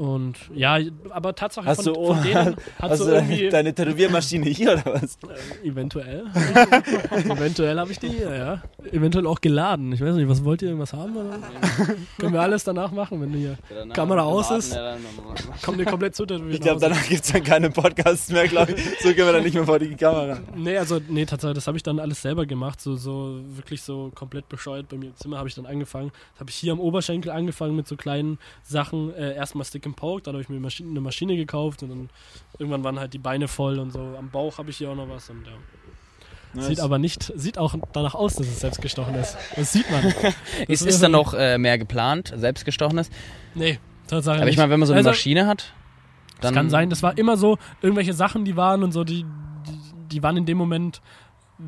[0.00, 0.78] Und ja,
[1.10, 4.72] aber Tatsache Hast von, du, von denen hat hast so du irgendwie deine Tätowiermaschine hier
[4.72, 5.18] oder was?
[5.62, 6.24] eventuell.
[7.28, 8.62] eventuell habe ich die hier, ja.
[8.92, 9.92] Eventuell auch geladen.
[9.92, 11.14] Ich weiß nicht, was wollt ihr irgendwas haben?
[11.14, 11.38] Oder?
[12.18, 13.58] Können wir alles danach machen, wenn du hier
[13.92, 14.74] Kamera aus ist?
[15.62, 16.24] kommt ihr komplett zu.
[16.48, 18.82] Ich glaube, danach gibt es dann keine Podcasts mehr, glaube ich.
[19.00, 20.38] So können wir dann nicht mehr vor die Kamera.
[20.56, 22.80] Nee, also, nee, tatsächlich, das habe ich dann alles selber gemacht.
[22.80, 24.88] So, so wirklich so komplett bescheuert.
[24.88, 26.10] Bei mir im Zimmer habe ich dann angefangen.
[26.32, 29.12] Das habe ich hier am Oberschenkel angefangen mit so kleinen Sachen.
[29.14, 32.10] Äh, erstmal Stick and Poke, dann habe ich mir eine Maschine gekauft und dann
[32.58, 34.00] irgendwann waren halt die Beine voll und so.
[34.18, 35.52] Am Bauch habe ich hier auch noch was und ja.
[36.52, 36.66] Nice.
[36.66, 39.36] Sieht aber nicht, sieht auch danach aus, dass es selbst gestochen ist.
[39.54, 40.02] Das sieht man.
[40.68, 43.08] Ist, ist dann noch äh, mehr geplant, selbstgestochenes?
[43.54, 44.40] Nee, Tatsache.
[44.40, 45.72] Aber ich meine, wenn man so eine Also, Maschine hat,
[46.40, 46.52] dann.
[46.52, 50.08] Das kann sein, das war immer so, irgendwelche Sachen, die waren und so, die, die,
[50.08, 51.00] die waren in dem Moment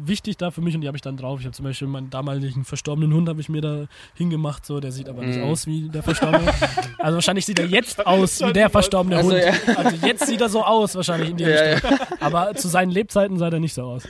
[0.05, 1.41] wichtig da für mich und die habe ich dann drauf.
[1.41, 4.93] Ich habe zum Beispiel meinen damaligen verstorbenen Hund habe ich mir da hingemacht, so, der
[4.93, 5.45] sieht aber nicht Mhm.
[5.45, 6.53] aus wie der Verstorbene.
[6.99, 9.43] also wahrscheinlich sieht er jetzt aus wie der verstorbene Also, Hund.
[9.43, 9.75] ja.
[9.77, 11.99] Also jetzt sieht er so aus, wahrscheinlich in die Ja, Richtung.
[12.21, 14.09] Aber zu seinen Lebzeiten sah der nicht so aus.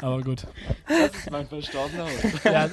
[0.00, 0.46] Aber gut.
[1.30, 2.44] mein verstorbener Hund.
[2.44, 2.68] Ja,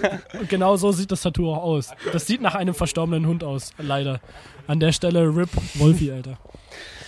[0.47, 1.89] genau so sieht das Tattoo auch aus.
[2.13, 4.19] Das sieht nach einem verstorbenen Hund aus, leider.
[4.67, 6.37] An der Stelle RIP Wolfi, Alter.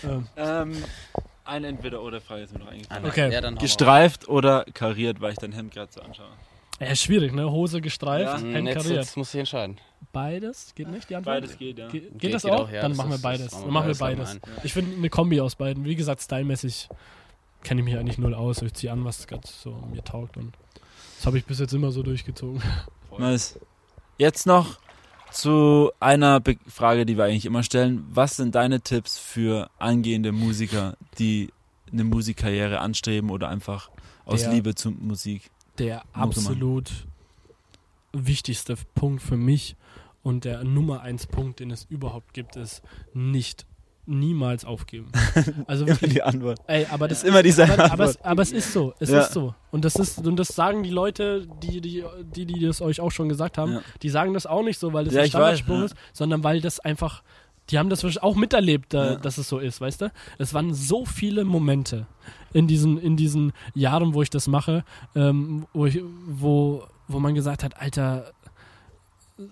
[0.04, 0.74] Ähm, Ähm,
[1.48, 3.06] eine Entweder-Oder-Frage ist mir noch eingefallen.
[3.06, 3.32] Okay.
[3.32, 3.60] Ja, dann hau.
[3.62, 6.28] Gestreift oder kariert, weil ich dein Hemd gerade so anschaue.
[6.80, 7.50] ja, ist schwierig, ne?
[7.52, 8.50] Hose gestreift, Ja.
[8.54, 8.98] Hemd Jetzt, kariert.
[9.04, 9.78] jetzt muss ich entscheiden.
[10.14, 10.74] Beides?
[10.76, 11.42] Geht nicht, die Antwort?
[11.42, 11.88] Beides geht, ja.
[11.88, 12.62] Ge geht, Geht- das geht auch?
[12.68, 13.48] auch, ja, Dann das machen wir ist- beides.
[13.52, 14.42] das Dann machen wir beides beides.
[14.42, 15.86] zusammen Ich finde eine Kombi aus beiden.
[15.86, 16.90] Wie gesagt, stylmäßig
[17.64, 18.62] kenne ich mich eigentlich null aus.
[18.62, 20.38] Ich ziehe an, was gerade so mir taugt.
[20.38, 20.54] Und
[21.18, 22.62] das habe ich bis jetzt immer so durchgezogen.
[23.18, 23.60] Nice.
[24.20, 24.78] Jetzt noch
[25.32, 28.06] zu einer Be Frage, die wir eigentlich immer stellen.
[28.12, 31.50] Was sind deine Tipps für angehende Musiker, die
[31.92, 33.90] eine Musikkarriere anstreben oder einfach
[34.26, 35.50] aus Der- Liebe zur Musik?
[35.78, 36.92] Der absolut
[38.14, 39.76] wichtigste Punkt für mich
[40.24, 42.82] und der Nummer eins Punkt, den es überhaupt gibt, ist
[43.14, 43.66] nicht
[44.08, 45.12] niemals aufgeben.
[45.68, 46.60] Also wirklich, die Antwort.
[46.68, 49.20] ey, aber Das ist immer dieselbe aber, aber, es, aber es ist so, es Ja.
[49.20, 49.54] ist so.
[49.72, 52.04] Und das ist, und das sagen die Leute, die, die,
[52.36, 53.82] die, die das euch auch schon gesagt haben, Ja.
[54.02, 55.30] die sagen das auch nicht so, weil das Ja, ein
[55.68, 55.84] ja.
[55.84, 57.22] ist, sondern weil das einfach,
[57.70, 59.16] die haben das auch miterlebt, da, Ja.
[59.18, 60.12] dass es so ist, weißt du?
[60.38, 62.08] Es waren so viele Momente
[62.54, 64.86] in diesen, in diesen Jahren, wo ich das mache,
[65.16, 68.32] ähm, wo, ich, wo, wo man gesagt hat, Alter,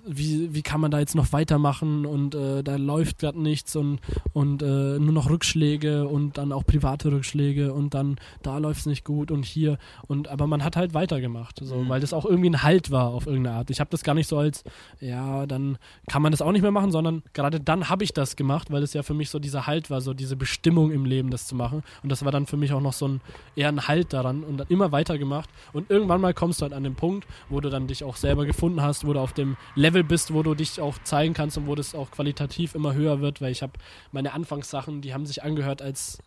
[0.08, 4.00] wie, wie kann man da jetzt noch weitermachen und äh, da läuft gerade nichts und,
[4.34, 4.66] und äh,
[5.00, 9.30] nur noch Rückschläge und dann auch private Rückschläge und dann da läuft es nicht gut
[9.30, 9.78] und hier
[10.08, 11.90] und aber man hat halt weitergemacht, so, Mhm.
[11.90, 13.70] weil das auch irgendwie ein Halt war auf irgendeine Art.
[13.70, 14.64] Ich habe das gar nicht so als,
[15.00, 15.78] ja, dann
[16.08, 18.82] kann man das auch nicht mehr machen, sondern gerade dann habe ich das gemacht, weil
[18.82, 21.54] es ja für mich so dieser Halt war, so diese Bestimmung im Leben, das zu
[21.56, 23.22] machen und das war dann für mich auch noch so ein
[23.56, 26.84] eher ein Halt daran und dann immer weitergemacht und irgendwann mal kommst du halt an
[26.84, 30.04] den Punkt, wo du dann dich auch selber gefunden hast, wo du auf dem Level
[30.04, 33.42] bist, wo du dich auch zeigen kannst und wo das auch qualitativ immer höher wird,
[33.42, 33.74] weil ich habe
[34.12, 36.20] meine Anfangssachen, die haben sich angehört, als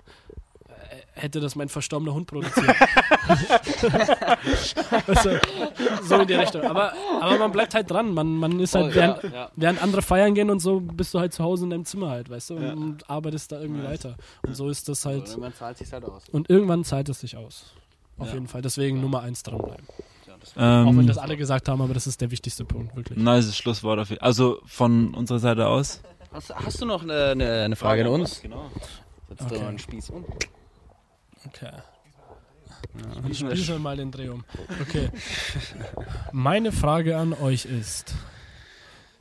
[0.69, 0.73] äh,
[1.21, 2.77] hätte das mein verstorbener Hund produziert.
[5.23, 5.41] du,
[6.03, 6.63] so in die Richtung.
[6.63, 8.13] Aber, aber man bleibt halt dran.
[8.15, 9.51] Man, man ist halt, während, ja.
[9.57, 12.31] während andere feiern gehen und so, bist du halt zu Hause in deinem Zimmer halt,
[12.31, 12.73] weißt du, und, Ja.
[12.73, 14.17] und arbeitest da irgendwie weiter.
[14.47, 15.29] Und so ist das halt.
[15.29, 16.29] Irgendwann zahlt sich halt aus.
[16.31, 17.73] Und irgendwann zahlt es sich aus.
[18.19, 18.35] Auf Ja.
[18.35, 18.63] jeden Fall.
[18.63, 19.87] Deswegen Nummer eins dranbleiben.
[20.57, 23.19] Auch wenn Ähm, das alle gesagt haben, aber das ist der wichtigste Punkt, wirklich.
[23.19, 26.01] nice Schlusswort auf jeden Also von unserer Seite aus.
[26.33, 28.41] Hast, hast du noch eine, eine, eine Frage an uns?
[28.43, 28.71] Genau.
[29.29, 29.55] Setz Okay.
[29.55, 30.25] doch mal einen Spieß um.
[31.47, 31.71] Okay.
[31.73, 33.29] Ja.
[33.31, 34.45] Ich spiele mal den Dreh um.
[34.83, 35.11] Okay.
[36.33, 38.15] Meine Frage an euch ist,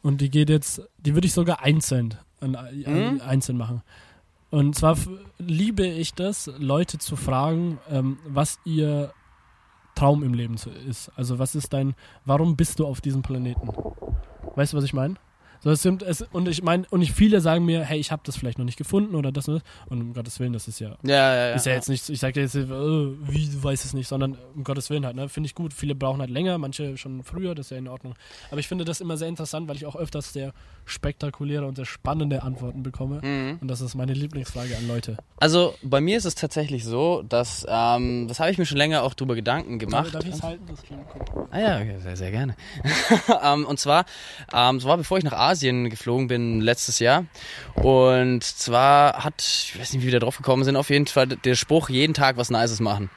[0.03, 2.75] und die geht jetzt, die würde ich sogar einzeln, an, an,
[3.15, 3.21] Mhm.
[3.21, 3.81] einzeln machen.
[4.49, 4.97] Und zwar
[5.39, 9.11] liebe ich das, Leute zu fragen, ähm, was ihr
[9.97, 10.55] Traum im Leben
[10.87, 11.11] ist.
[11.15, 13.69] Also was ist dein, warum bist du auf diesem Planeten?
[14.55, 15.15] Weißt du, was ich meine?
[15.67, 18.21] So, es sind, es, und ich meine, und ich, viele sagen mir, hey, ich habe
[18.23, 19.63] das vielleicht noch nicht gefunden oder das und das.
[19.89, 21.55] Und um Gottes Willen, das ist ja Ja, ja, ja.
[21.55, 24.63] ist ja jetzt nicht, ich sage jetzt, äh, wie, du weißt es nicht, sondern um
[24.63, 25.27] Gottes Willen halt, ne?
[25.27, 25.73] Finde ich gut.
[25.73, 28.15] Viele brauchen halt länger, manche schon früher, das ist ja in Ordnung.
[28.49, 30.53] Aber ich finde das immer sehr interessant, weil ich auch öfters sehr
[30.85, 33.19] spektakuläre und sehr spannende Antworten bekomme.
[33.21, 33.57] Mhm.
[33.59, 35.17] Und das ist meine Lieblingsfrage an Leute.
[35.35, 39.03] Also bei mir ist es tatsächlich so, dass, ähm, das habe ich mir schon länger
[39.03, 40.15] auch drüber Gedanken gemacht.
[40.15, 40.63] Darf ich es halten?
[40.65, 40.79] Das.
[41.51, 42.55] Ah ja, okay, sehr, sehr gerne.
[43.43, 44.05] ähm, und zwar,
[44.53, 47.25] ähm, es war bevor ich nach Asien geflogen bin letztes Jahr.
[47.75, 51.27] Und zwar hat, ich weiß nicht, wie wir da drauf gekommen sind, auf jeden Fall
[51.27, 53.09] der Spruch, jeden Tag was Nices machen.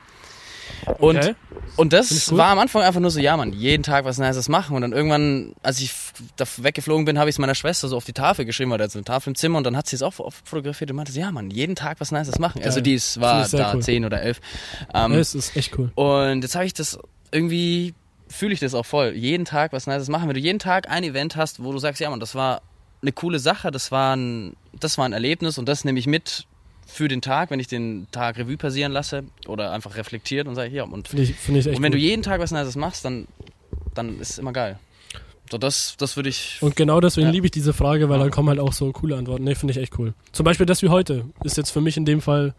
[0.98, 1.34] Und, Okay.
[1.76, 4.76] und das war am Anfang einfach nur so, ja man, jeden Tag was Nices machen.
[4.76, 5.92] Und dann irgendwann, als ich
[6.36, 8.84] da weggeflogen bin, habe ich es meiner Schwester so auf die Tafel geschrieben, weil da
[8.84, 10.12] ist eine Tafel im Zimmer und dann hat sie es auch
[10.44, 12.62] fotografiert und meinte, so, ja man, jeden Tag was Nices machen.
[12.62, 12.82] Also Geil.
[12.84, 13.82] die ist, Find war da cool.
[13.82, 14.40] zehn oder elf.
[14.94, 15.90] Ähm, Ja, es ist echt cool.
[15.96, 16.98] und jetzt habe ich das
[17.30, 17.94] irgendwie,
[18.30, 19.12] fühle ich das auch voll.
[19.14, 20.28] Jeden Tag was Nices machen.
[20.28, 22.62] Wenn du jeden Tag ein Event hast, wo du sagst, ja man, das war
[23.02, 26.46] eine coole Sache, das war ein, das war ein Erlebnis und das nehme ich mit
[26.86, 30.74] für den Tag, wenn ich den Tag Revue passieren lasse oder einfach reflektiert und sage,
[30.74, 31.94] ja, und, Finde ich, find ich und wenn gut.
[31.94, 33.26] du jeden Tag was Nices machst, dann,
[33.94, 34.78] dann ist es immer geil.
[35.50, 36.58] So, das, das würde ich.
[36.60, 37.32] Und genau deswegen Ja.
[37.32, 39.42] liebe ich diese Frage, weil dann kommen halt auch so coole Antworten.
[39.44, 40.14] Nee, finde ich echt cool.
[40.32, 42.54] Zum Beispiel das wie heute ist jetzt für mich in dem Fall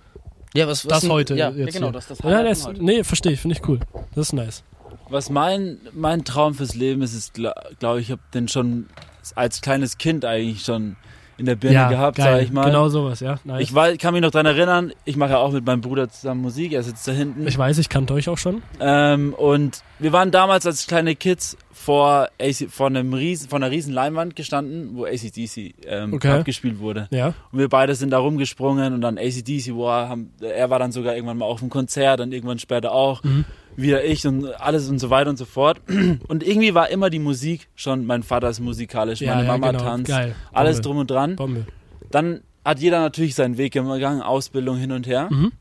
[0.53, 1.35] Ja, was, das heute.
[1.35, 2.67] Ja, jetzt ja genau, das, das ja, das.
[2.79, 3.79] Nee, verstehe ich, finde ich cool.
[4.13, 4.63] Das ist nice.
[5.09, 8.87] Was mein, mein Traum fürs Leben ist, ist, glaube ich, ich habe den schon
[9.35, 10.95] als kleines Kind eigentlich schon
[11.37, 12.35] in der Birne gehabt, geil.
[12.37, 12.65] sag ich mal.
[12.65, 13.39] Genau sowas, ja.
[13.45, 13.61] Nice.
[13.63, 16.41] Ich weiß, kann mich noch dran erinnern, ich mache ja auch mit meinem Bruder zusammen
[16.41, 17.47] Musik, er sitzt da hinten.
[17.47, 18.61] Ich weiß, ich kannte euch auch schon.
[18.79, 23.71] Ähm, und wir waren damals als kleine Kids vor, AC, vor, einem riesen, vor einer
[23.71, 26.29] riesen Leinwand gestanden, wo ACDC ähm, Okay.
[26.31, 27.07] abgespielt wurde.
[27.09, 27.33] Ja.
[27.51, 31.15] Und wir beide sind da rumgesprungen und dann ACDC, boah, haben, er war dann sogar
[31.15, 33.45] irgendwann mal auf dem Konzert, dann irgendwann später auch, Mhm.
[33.75, 35.81] Wieder ich und alles und so weiter und so fort.
[36.27, 39.71] Und irgendwie war immer die Musik schon, mein Vater ist musikalisch, Ja, meine ja, Mama
[39.71, 39.83] genau.
[39.83, 40.35] tanzt, Geil.
[40.51, 40.87] alles Bombe.
[40.87, 41.35] drum und dran.
[41.37, 41.65] Bombe.
[42.11, 45.29] Dann hat jeder natürlich seinen Weg gegangen, Ausbildung hin und her.
[45.31, 45.51] Mhm.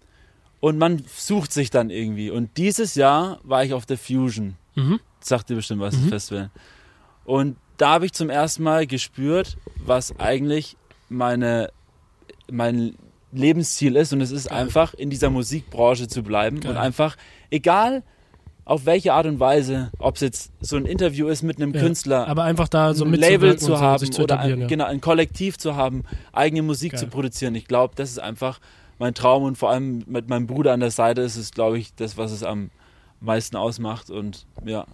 [0.61, 2.31] Und man sucht sich dann irgendwie.
[2.31, 4.57] Und dieses Jahr war ich auf der Fusion.
[4.75, 5.01] Mhm.
[5.21, 6.01] Sagt dir bestimmt was, Mhm.
[6.03, 6.51] das Festival.
[7.25, 10.77] Und da habe ich zum ersten Mal gespürt, was eigentlich
[11.09, 11.71] meine,
[12.51, 12.95] mein
[13.33, 14.13] Lebensziel ist.
[14.13, 16.61] Und es ist einfach, in dieser Musikbranche zu bleiben.
[16.61, 16.73] Geil.
[16.73, 17.17] Und einfach,
[17.51, 18.03] egal
[18.65, 21.81] auf welche Art und Weise, ob es jetzt so ein Interview ist mit einem Ja,
[21.81, 24.67] Künstler, Aber einfach da so ein Label zu so, haben zu oder ein, ja.
[24.69, 27.01] genau, ein Kollektiv zu haben, eigene Musik Geil.
[27.01, 27.55] zu produzieren.
[27.57, 28.61] Ich glaube, das ist einfach
[29.01, 31.95] mein Traum und vor allem mit meinem Bruder an der Seite ist es, glaube ich,
[31.97, 32.71] das, was es am
[33.21, 34.87] meisten ausmacht und ja.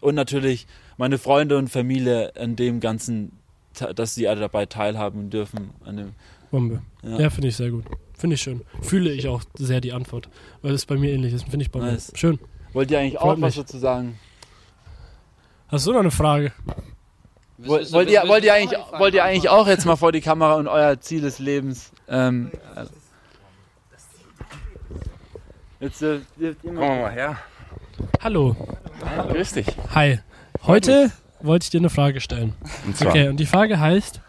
[0.00, 0.66] Und natürlich
[0.98, 3.32] meine Freunde und Familie an dem Ganzen,
[3.94, 5.70] dass sie alle dabei teilhaben dürfen.
[5.84, 6.12] An dem,
[6.50, 6.82] Bombe.
[7.02, 7.18] ja.
[7.20, 7.84] Ja, finde ich sehr gut.
[8.18, 8.62] Finde ich schön.
[8.80, 10.28] Fühle ich auch sehr die Antwort,
[10.62, 11.42] weil es bei mir ähnlich ist.
[11.48, 11.88] Finde ich Bombe.
[11.92, 12.12] Nice.
[12.14, 12.38] Schön.
[12.72, 13.64] Wollt ihr eigentlich Freut auch was mich.
[13.64, 14.18] dazu sagen?
[15.68, 16.52] Hast du noch eine Frage?
[17.58, 20.54] Wollt, wollt, ihr, wollt, ihr eigentlich, wollt ihr eigentlich auch jetzt mal vor die Kamera
[20.54, 21.90] und euer Ziel des Lebens?
[22.08, 22.84] Ähm, äh,
[25.80, 26.20] jetzt, äh,
[26.62, 27.38] Komm mal her.
[28.22, 28.54] Hallo.
[29.30, 29.66] Grüß dich.
[29.94, 30.20] Hi.
[30.66, 32.54] Heute wollte ich dir eine Frage stellen.
[32.86, 34.20] Und zwar, Okay, und die Frage heißt: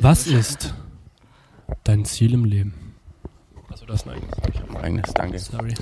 [0.00, 0.74] Was ist
[1.84, 2.94] dein Ziel im Leben?
[3.70, 4.20] Also das nein.
[4.80, 5.38] eigenes, danke.
[5.38, 5.74] Sorry.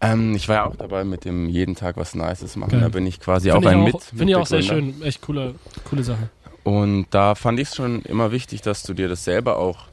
[0.00, 2.70] Ähm, ich war ja auch dabei mit dem jeden Tag was Nices machen.
[2.72, 2.80] Geil.
[2.82, 3.94] Da bin ich quasi auch Finde ein ich Mit.
[3.94, 5.02] auch, finde ich auch sehr schön.
[5.02, 5.54] Echt coole,
[5.88, 6.28] coole Sache.
[6.62, 9.86] Und da fand ich es schon immer wichtig, dass du dir das selber auch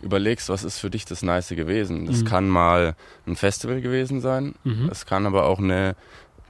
[0.00, 2.06] überlegst, was ist für dich das Nice gewesen.
[2.06, 2.24] Das Mhm.
[2.24, 2.94] kann mal
[3.26, 4.54] ein Festival gewesen sein.
[4.64, 4.88] Mhm.
[4.90, 5.94] Es kann aber auch eine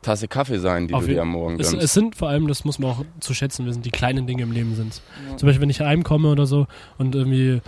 [0.03, 1.85] Tasse Kaffee sein, die Auf du dir am Morgen Es, gönnst.
[1.85, 4.53] es sind vor allem, das muss man auch zu schätzen wissen, die kleinen Dinge im
[4.53, 5.03] Leben sind.
[5.37, 6.67] Zum Beispiel, wenn ich heimkomme oder so
[6.99, 7.61] und irgendwie,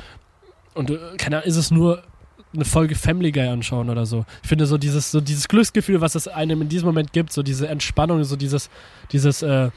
[0.75, 2.03] und äh, keine Ahnung, ist es nur
[2.55, 4.25] eine Folge Family Guy anschauen oder so.
[4.43, 7.43] Ich finde so dieses, so dieses Glücksgefühl, was es einem in diesem Moment gibt, so
[7.43, 8.71] diese Entspannung, so dieses,
[9.11, 9.71] dieses, äh,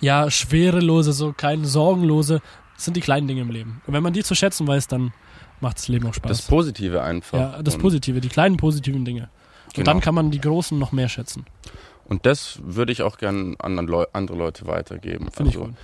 [0.00, 2.40] ja, schwerelose, so kein sorgenlose,
[2.74, 3.80] das sind die kleinen Dinge im Leben.
[3.86, 5.12] Und wenn man die zu schätzen weiß, dann
[5.60, 6.28] macht das Leben auch Spaß.
[6.28, 7.38] das Positive einfach.
[7.38, 9.30] ja, das Positive, die kleinen positiven Dinge.
[9.76, 9.92] Und Genau.
[9.92, 11.44] dann kann man die großen noch mehr schätzen.
[12.08, 15.28] Und das würde ich auch gerne an Leu andere Leute weitergeben.
[15.32, 15.76] Finde ich Also gut.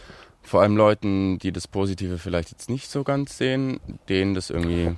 [0.42, 4.96] Vor allem Leuten, die das Positive vielleicht jetzt nicht so ganz sehen, denen das irgendwie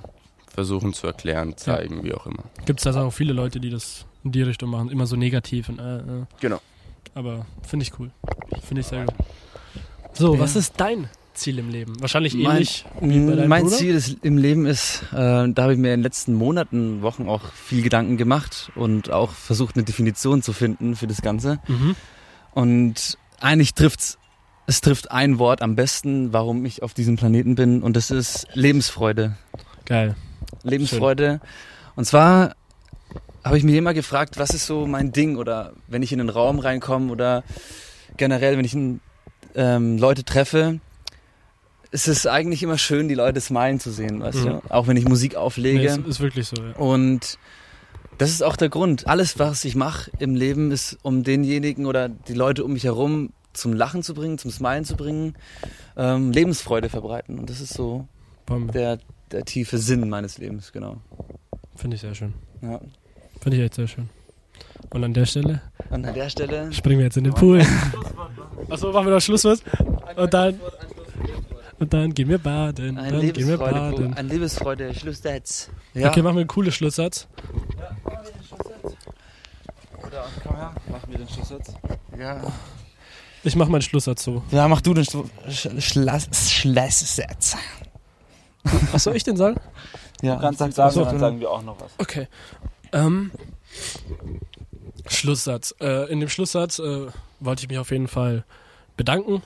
[0.51, 2.43] versuchen zu erklären, zeigen, wie auch immer.
[2.65, 5.69] Gibt es da auch viele Leute, die das in die Richtung machen, immer so negativ.
[5.69, 6.25] Und, äh, äh.
[6.39, 6.61] Genau.
[7.13, 8.11] Aber finde ich cool.
[8.63, 9.13] Finde ich sehr gut.
[10.13, 10.39] So, Ja.
[10.39, 11.99] was ist dein Ziel im Leben?
[12.01, 13.75] Wahrscheinlich Mein- ähnlich wie bei deinem Mein Bruder?
[13.77, 17.27] Ziel ist, im Leben ist, äh, da habe ich mir in den letzten Monaten, Wochen
[17.29, 21.59] auch viel Gedanken gemacht und auch versucht, eine Definition zu finden für das Ganze.
[21.67, 21.95] Mhm.
[22.53, 24.17] Und eigentlich trifft's,
[24.67, 28.47] es trifft ein Wort am besten, warum ich auf diesem Planeten bin, und das ist
[28.53, 29.35] Lebensfreude.
[29.85, 30.15] Geil.
[30.63, 31.39] Lebensfreude.
[31.95, 32.55] Und zwar
[33.43, 36.29] habe ich mir immer gefragt, was ist so mein Ding oder wenn ich in einen
[36.29, 37.43] Raum reinkomme oder
[38.17, 39.01] generell, wenn ich in,
[39.53, 40.79] ähm, Leute treffe,
[41.91, 44.45] es ist eigentlich immer schön, die Leute smilen zu sehen, weißt Mhm.
[44.45, 44.61] du?
[44.69, 45.85] Auch wenn ich Musik Nee, auflege.
[45.87, 46.73] ist, ist wirklich so, ja.
[46.75, 47.37] Und
[48.17, 49.07] das ist auch der Grund.
[49.07, 53.31] Alles, was ich mache im Leben, ist, um denjenigen oder die Leute um mich herum
[53.53, 55.35] zum Lachen zu bringen, zum Smilen zu bringen,
[55.97, 57.39] ähm, Lebensfreude verbreiten.
[57.39, 58.07] Und das ist so
[58.49, 58.99] der,
[59.31, 60.97] der tiefe Sinn meines Lebens, genau.
[61.75, 62.33] Finde ich sehr schön.
[62.61, 62.79] Ja.
[63.41, 64.09] Finde ich echt sehr schön.
[64.91, 67.61] Und an der Stelle Und an der Stelle springen wir jetzt in den Pool.
[68.69, 69.61] Achso, machen wir noch Schlusswort.
[70.15, 70.59] Und dann,
[71.79, 72.97] und dann gehen wir baden.
[72.97, 74.13] ein dann gehen wir Lebensfreude, baden.
[74.15, 75.69] ein Lebensfreude, Schlusssatz.
[75.93, 76.09] Ja.
[76.09, 77.27] Okay, machen wir einen coolen Schlusssatz.
[80.05, 81.73] Oder komm her, machen wir den Schlusssatz.
[82.17, 82.41] ja.
[83.43, 84.41] Ich mache meinen Schlusssatz so.
[84.51, 87.55] ja, mach du den Schlu- Sch- Schluss- Schlusssatz.
[88.91, 89.59] Was soll ich denn sagen?
[90.23, 91.91] Ja, Du kannst sagen, sag- dann sagen wir auch noch was.
[91.99, 92.27] Okay.
[92.91, 93.31] Ähm,
[95.07, 95.75] Schlusssatz.
[95.79, 97.07] Äh, in dem Schlusssatz äh,
[97.39, 98.43] wollte ich mich auf jeden Fall
[98.97, 99.43] bedanken,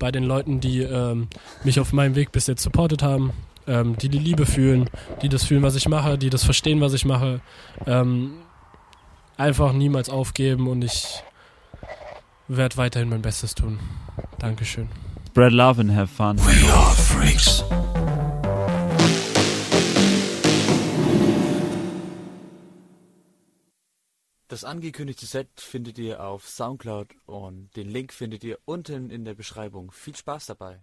[0.00, 1.28] bei den Leuten, die ähm,
[1.62, 3.32] mich auf meinem Weg bis jetzt supportet haben,
[3.68, 4.90] ähm, die die Liebe fühlen,
[5.22, 7.40] die das fühlen, was ich mache, die das verstehen, was ich mache.
[7.86, 8.32] Ähm,
[9.36, 11.22] einfach niemals aufgeben und ich
[12.48, 13.78] werde weiterhin mein Bestes tun.
[14.38, 14.88] Dankeschön.
[15.28, 16.36] Spread love and have fun.
[24.50, 29.34] Das angekündigte Set findet ihr auf Soundcloud und den Link findet ihr unten in der
[29.34, 29.92] Beschreibung.
[29.92, 30.82] Viel Spaß dabei.